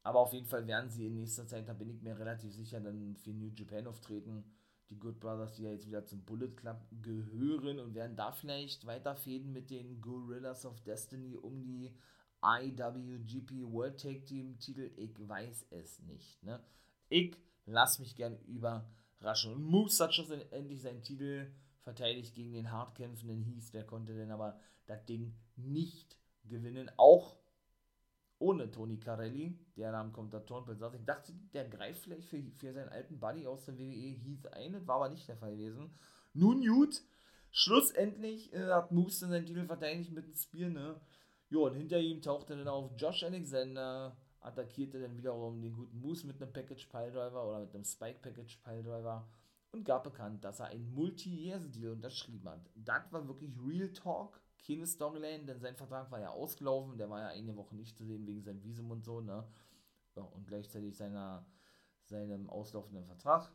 Aber 0.03 0.19
auf 0.19 0.33
jeden 0.33 0.47
Fall 0.47 0.65
werden 0.67 0.89
sie 0.89 1.07
in 1.07 1.15
nächster 1.15 1.47
Zeit, 1.47 1.67
da 1.67 1.73
bin 1.73 1.89
ich 1.89 2.01
mir 2.01 2.17
relativ 2.17 2.53
sicher, 2.53 2.79
dann 2.79 3.15
für 3.17 3.31
New 3.31 3.51
Japan 3.55 3.87
auftreten. 3.87 4.43
Die 4.89 4.99
Good 4.99 5.19
Brothers, 5.19 5.55
die 5.55 5.63
ja 5.63 5.71
jetzt 5.71 5.87
wieder 5.87 6.05
zum 6.05 6.25
Bullet 6.25 6.49
Club 6.49 6.85
gehören 7.01 7.79
und 7.79 7.93
werden 7.93 8.17
da 8.17 8.31
vielleicht 8.31 8.85
weiterfäden 8.85 9.53
mit 9.53 9.69
den 9.69 10.01
Gorillas 10.01 10.65
of 10.65 10.81
Destiny 10.81 11.37
um 11.37 11.63
die 11.63 11.93
IWGP 12.43 13.71
World 13.71 14.01
Tag 14.01 14.25
Team 14.25 14.57
Titel. 14.59 14.91
Ich 14.97 15.15
weiß 15.17 15.67
es 15.69 15.99
nicht. 15.99 16.43
Ne? 16.43 16.59
Ich 17.07 17.37
lasse 17.65 18.01
mich 18.01 18.15
gern 18.15 18.37
überraschen. 18.45 19.53
Und 19.53 19.63
Moose 19.63 20.03
hat 20.03 20.13
schon 20.13 20.29
endlich 20.51 20.81
seinen 20.81 21.03
Titel 21.03 21.51
verteidigt 21.83 22.33
gegen 22.33 22.51
den 22.51 22.71
hartkämpfenden 22.71 23.43
Heath. 23.43 23.73
Der 23.73 23.85
konnte 23.85 24.13
denn 24.13 24.31
aber 24.31 24.59
das 24.87 25.05
Ding 25.05 25.35
nicht 25.55 26.17
gewinnen. 26.43 26.91
Auch 26.97 27.37
ohne 28.41 28.69
Tony 28.71 28.97
Carelli, 28.97 29.57
der 29.77 29.91
da 29.91 30.01
am 30.01 30.11
Kommentatorenpult 30.11 30.79
saß. 30.79 30.95
Ich 30.95 31.05
dachte, 31.05 31.33
der 31.53 31.69
greift 31.69 32.01
vielleicht 32.01 32.27
für, 32.27 32.41
für 32.57 32.73
seinen 32.73 32.89
alten 32.89 33.19
Buddy 33.19 33.47
aus 33.47 33.65
der 33.65 33.77
WWE 33.77 34.17
Heath 34.17 34.51
ein. 34.53 34.73
Das 34.73 34.87
war 34.87 34.97
aber 34.97 35.09
nicht 35.09 35.27
der 35.27 35.37
Fall 35.37 35.55
gewesen. 35.55 35.91
Nun 36.33 36.65
gut, 36.65 37.01
schlussendlich 37.51 38.53
äh, 38.53 38.65
hat 38.65 38.91
Moose 38.91 39.27
seinen 39.27 39.45
Titel 39.45 39.65
verteidigt 39.65 40.11
mit 40.11 40.25
dem 40.25 40.35
Spear, 40.35 40.69
ne? 40.69 40.99
Jo, 41.49 41.67
und 41.67 41.75
hinter 41.75 41.99
ihm 41.99 42.21
tauchte 42.21 42.55
dann 42.55 42.67
auf 42.67 42.91
Josh 42.97 43.23
Alexander, 43.23 44.15
attackierte 44.39 45.01
dann 45.01 45.17
wiederum 45.17 45.61
den 45.61 45.73
guten 45.73 45.99
Moose 45.99 46.25
mit 46.25 46.41
einem 46.41 46.53
Package 46.53 46.85
Piledriver 46.85 47.47
oder 47.47 47.59
mit 47.59 47.75
einem 47.75 47.83
Spike 47.83 48.19
Package 48.21 48.57
Piledriver 48.63 49.27
und 49.71 49.83
gab 49.83 50.03
bekannt, 50.03 50.43
dass 50.43 50.59
er 50.59 50.67
einen 50.67 50.93
Multi-Years-Deal 50.93 51.93
unterschrieben 51.93 52.49
hat. 52.49 52.69
Das 52.75 53.11
war 53.11 53.27
wirklich 53.27 53.51
Real 53.65 53.91
Talk 53.93 54.41
keine 54.65 54.85
Storyline, 54.85 55.45
denn 55.45 55.59
sein 55.59 55.75
Vertrag 55.75 56.11
war 56.11 56.19
ja 56.19 56.29
ausgelaufen, 56.29 56.97
der 56.97 57.09
war 57.09 57.19
ja 57.19 57.27
eine 57.27 57.55
Woche 57.55 57.75
nicht 57.75 57.97
zu 57.97 58.05
sehen 58.05 58.25
wegen 58.27 58.43
seinem 58.43 58.63
Visum 58.63 58.91
und 58.91 59.03
so, 59.03 59.21
ne? 59.21 59.43
Ja, 60.15 60.23
und 60.23 60.47
gleichzeitig 60.47 60.95
seiner, 60.95 61.45
seinem 62.05 62.49
auslaufenden 62.49 63.05
Vertrag. 63.05 63.51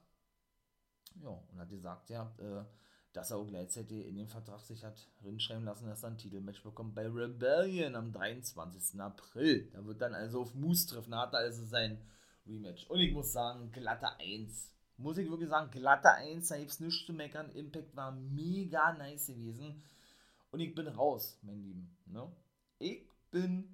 Ja, 1.22 1.30
und 1.30 1.58
hat 1.58 1.68
gesagt, 1.68 2.10
ja, 2.10 2.34
äh, 2.38 2.64
dass 3.12 3.30
er 3.30 3.38
auch 3.38 3.46
gleichzeitig 3.46 4.06
in 4.06 4.16
dem 4.16 4.28
Vertrag 4.28 4.60
sich 4.60 4.84
hat 4.84 5.08
rinschreiben 5.24 5.64
lassen, 5.64 5.86
dass 5.86 6.02
er 6.02 6.10
ein 6.10 6.18
Titelmatch 6.18 6.62
bekommt 6.62 6.94
bei 6.94 7.08
Rebellion 7.08 7.94
am 7.94 8.12
23. 8.12 9.00
April. 9.00 9.70
Da 9.72 9.84
wird 9.86 10.02
dann 10.02 10.14
also 10.14 10.42
auf 10.42 10.54
Moose 10.54 10.88
treffen, 10.88 11.12
da 11.12 11.22
hat 11.22 11.34
er 11.34 11.40
also 11.40 11.64
sein 11.64 12.02
Rematch. 12.46 12.86
Und 12.90 13.00
ich 13.00 13.12
muss 13.12 13.32
sagen, 13.32 13.70
glatte 13.72 14.08
1. 14.18 14.75
Muss 14.98 15.18
ich 15.18 15.28
wirklich 15.30 15.50
sagen, 15.50 15.70
glatte 15.70 16.10
1, 16.10 16.48
da 16.48 16.56
gibt 16.56 16.80
nichts 16.80 17.04
zu 17.04 17.12
meckern. 17.12 17.50
Impact 17.52 17.94
war 17.94 18.12
mega 18.12 18.92
nice 18.94 19.26
gewesen. 19.26 19.82
Und 20.50 20.60
ich 20.60 20.74
bin 20.74 20.86
raus, 20.86 21.38
mein 21.42 21.62
Lieben. 21.62 21.96
Ne? 22.06 22.30
Ich 22.78 23.02
bin 23.30 23.68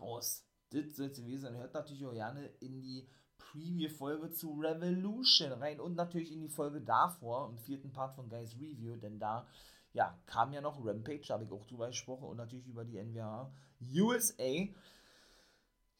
raus. 0.00 0.46
Das 0.70 0.96
soll 0.96 1.06
es 1.06 1.18
gewesen 1.18 1.42
sein. 1.42 1.56
Hört 1.56 1.74
natürlich 1.74 2.04
auch 2.06 2.12
gerne 2.12 2.46
in 2.60 2.80
die 2.80 3.06
Preview-Folge 3.38 4.32
zu 4.32 4.58
Revolution 4.60 5.52
rein 5.52 5.80
und 5.80 5.94
natürlich 5.94 6.32
in 6.32 6.40
die 6.40 6.48
Folge 6.48 6.80
davor, 6.80 7.50
im 7.50 7.58
vierten 7.58 7.92
Part 7.92 8.14
von 8.14 8.28
Guys 8.28 8.54
Review, 8.54 8.96
denn 8.96 9.18
da 9.18 9.46
ja, 9.92 10.18
kam 10.26 10.52
ja 10.52 10.60
noch 10.60 10.84
Rampage, 10.84 11.28
habe 11.28 11.44
ich 11.44 11.52
auch 11.52 11.64
drüber 11.66 11.86
gesprochen 11.86 12.24
und 12.24 12.36
natürlich 12.36 12.66
über 12.66 12.84
die 12.84 12.98
NWA 12.98 13.52
USA. 13.96 14.68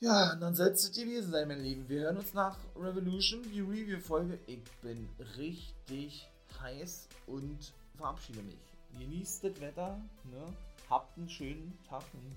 Ja, 0.04 0.34
und 0.34 0.40
dann 0.40 0.54
soll 0.54 0.68
es 0.68 0.92
gewesen 0.92 1.32
sein, 1.32 1.48
mein 1.48 1.62
Lieben. 1.62 1.88
Wir 1.88 2.02
hören 2.02 2.18
uns 2.18 2.34
nach 2.34 2.58
Revolution, 2.76 3.42
die 3.54 3.60
Review-Folge. 3.60 4.38
Ich 4.46 4.62
bin 4.82 5.08
richtig 5.38 6.28
heiß 6.60 7.08
und 7.26 7.72
verabschiede 7.96 8.42
mich 8.42 8.58
genießt 8.98 9.44
das 9.44 9.60
Wetter, 9.62 9.98
ne? 10.24 10.52
habt 10.90 11.16
einen 11.16 11.30
schönen 11.30 11.78
Tag, 11.88 12.02
einen, 12.12 12.36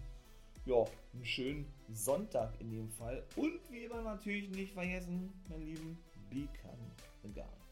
ja, 0.66 0.86
einen 1.14 1.26
schönen 1.26 1.66
Sonntag 1.94 2.54
in 2.62 2.72
dem 2.72 2.90
Fall. 2.90 3.22
Und 3.36 3.60
wie 3.70 3.84
immer 3.84 4.02
natürlich 4.02 4.50
nicht 4.50 4.74
vergessen, 4.74 5.34
mein 5.50 5.60
Lieben, 5.60 6.00
become 6.30 6.78
the 7.24 7.67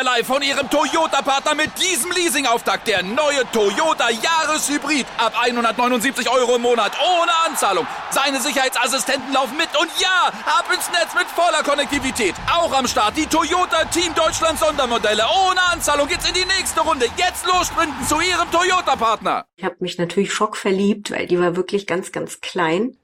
live 0.00 0.26
von 0.26 0.40
ihrem 0.42 0.70
Toyota-Partner 0.70 1.54
mit 1.54 1.70
diesem 1.78 2.10
Leasing-Auftakt. 2.12 2.88
Der 2.88 3.02
neue 3.02 3.44
Toyota 3.52 4.08
Jahreshybrid. 4.08 5.06
Ab 5.18 5.34
179 5.38 6.30
Euro 6.30 6.56
im 6.56 6.62
Monat. 6.62 6.92
Ohne 7.00 7.32
Anzahlung. 7.46 7.86
Seine 8.10 8.40
Sicherheitsassistenten 8.40 9.32
laufen 9.32 9.56
mit. 9.56 9.68
Und 9.78 9.90
ja, 10.00 10.32
ab 10.46 10.64
ins 10.74 10.88
Netz 10.90 11.14
mit 11.14 11.26
voller 11.26 11.62
Konnektivität. 11.62 12.34
Auch 12.50 12.72
am 12.72 12.88
Start 12.88 13.16
die 13.16 13.26
Toyota 13.26 13.84
Team 13.86 14.14
Deutschland 14.14 14.58
Sondermodelle. 14.58 15.24
Ohne 15.46 15.60
Anzahlung 15.70 16.08
geht's 16.08 16.26
in 16.26 16.34
die 16.34 16.46
nächste 16.46 16.80
Runde. 16.80 17.06
Jetzt 17.16 17.46
los 17.46 17.66
sprinten 17.66 18.06
zu 18.06 18.20
ihrem 18.20 18.50
Toyota-Partner. 18.50 19.44
Ich 19.56 19.64
habe 19.64 19.76
mich 19.80 19.98
natürlich 19.98 20.32
schockverliebt, 20.32 21.10
weil 21.10 21.26
die 21.26 21.38
war 21.38 21.54
wirklich 21.56 21.86
ganz, 21.86 22.12
ganz 22.12 22.40
klein. 22.40 22.96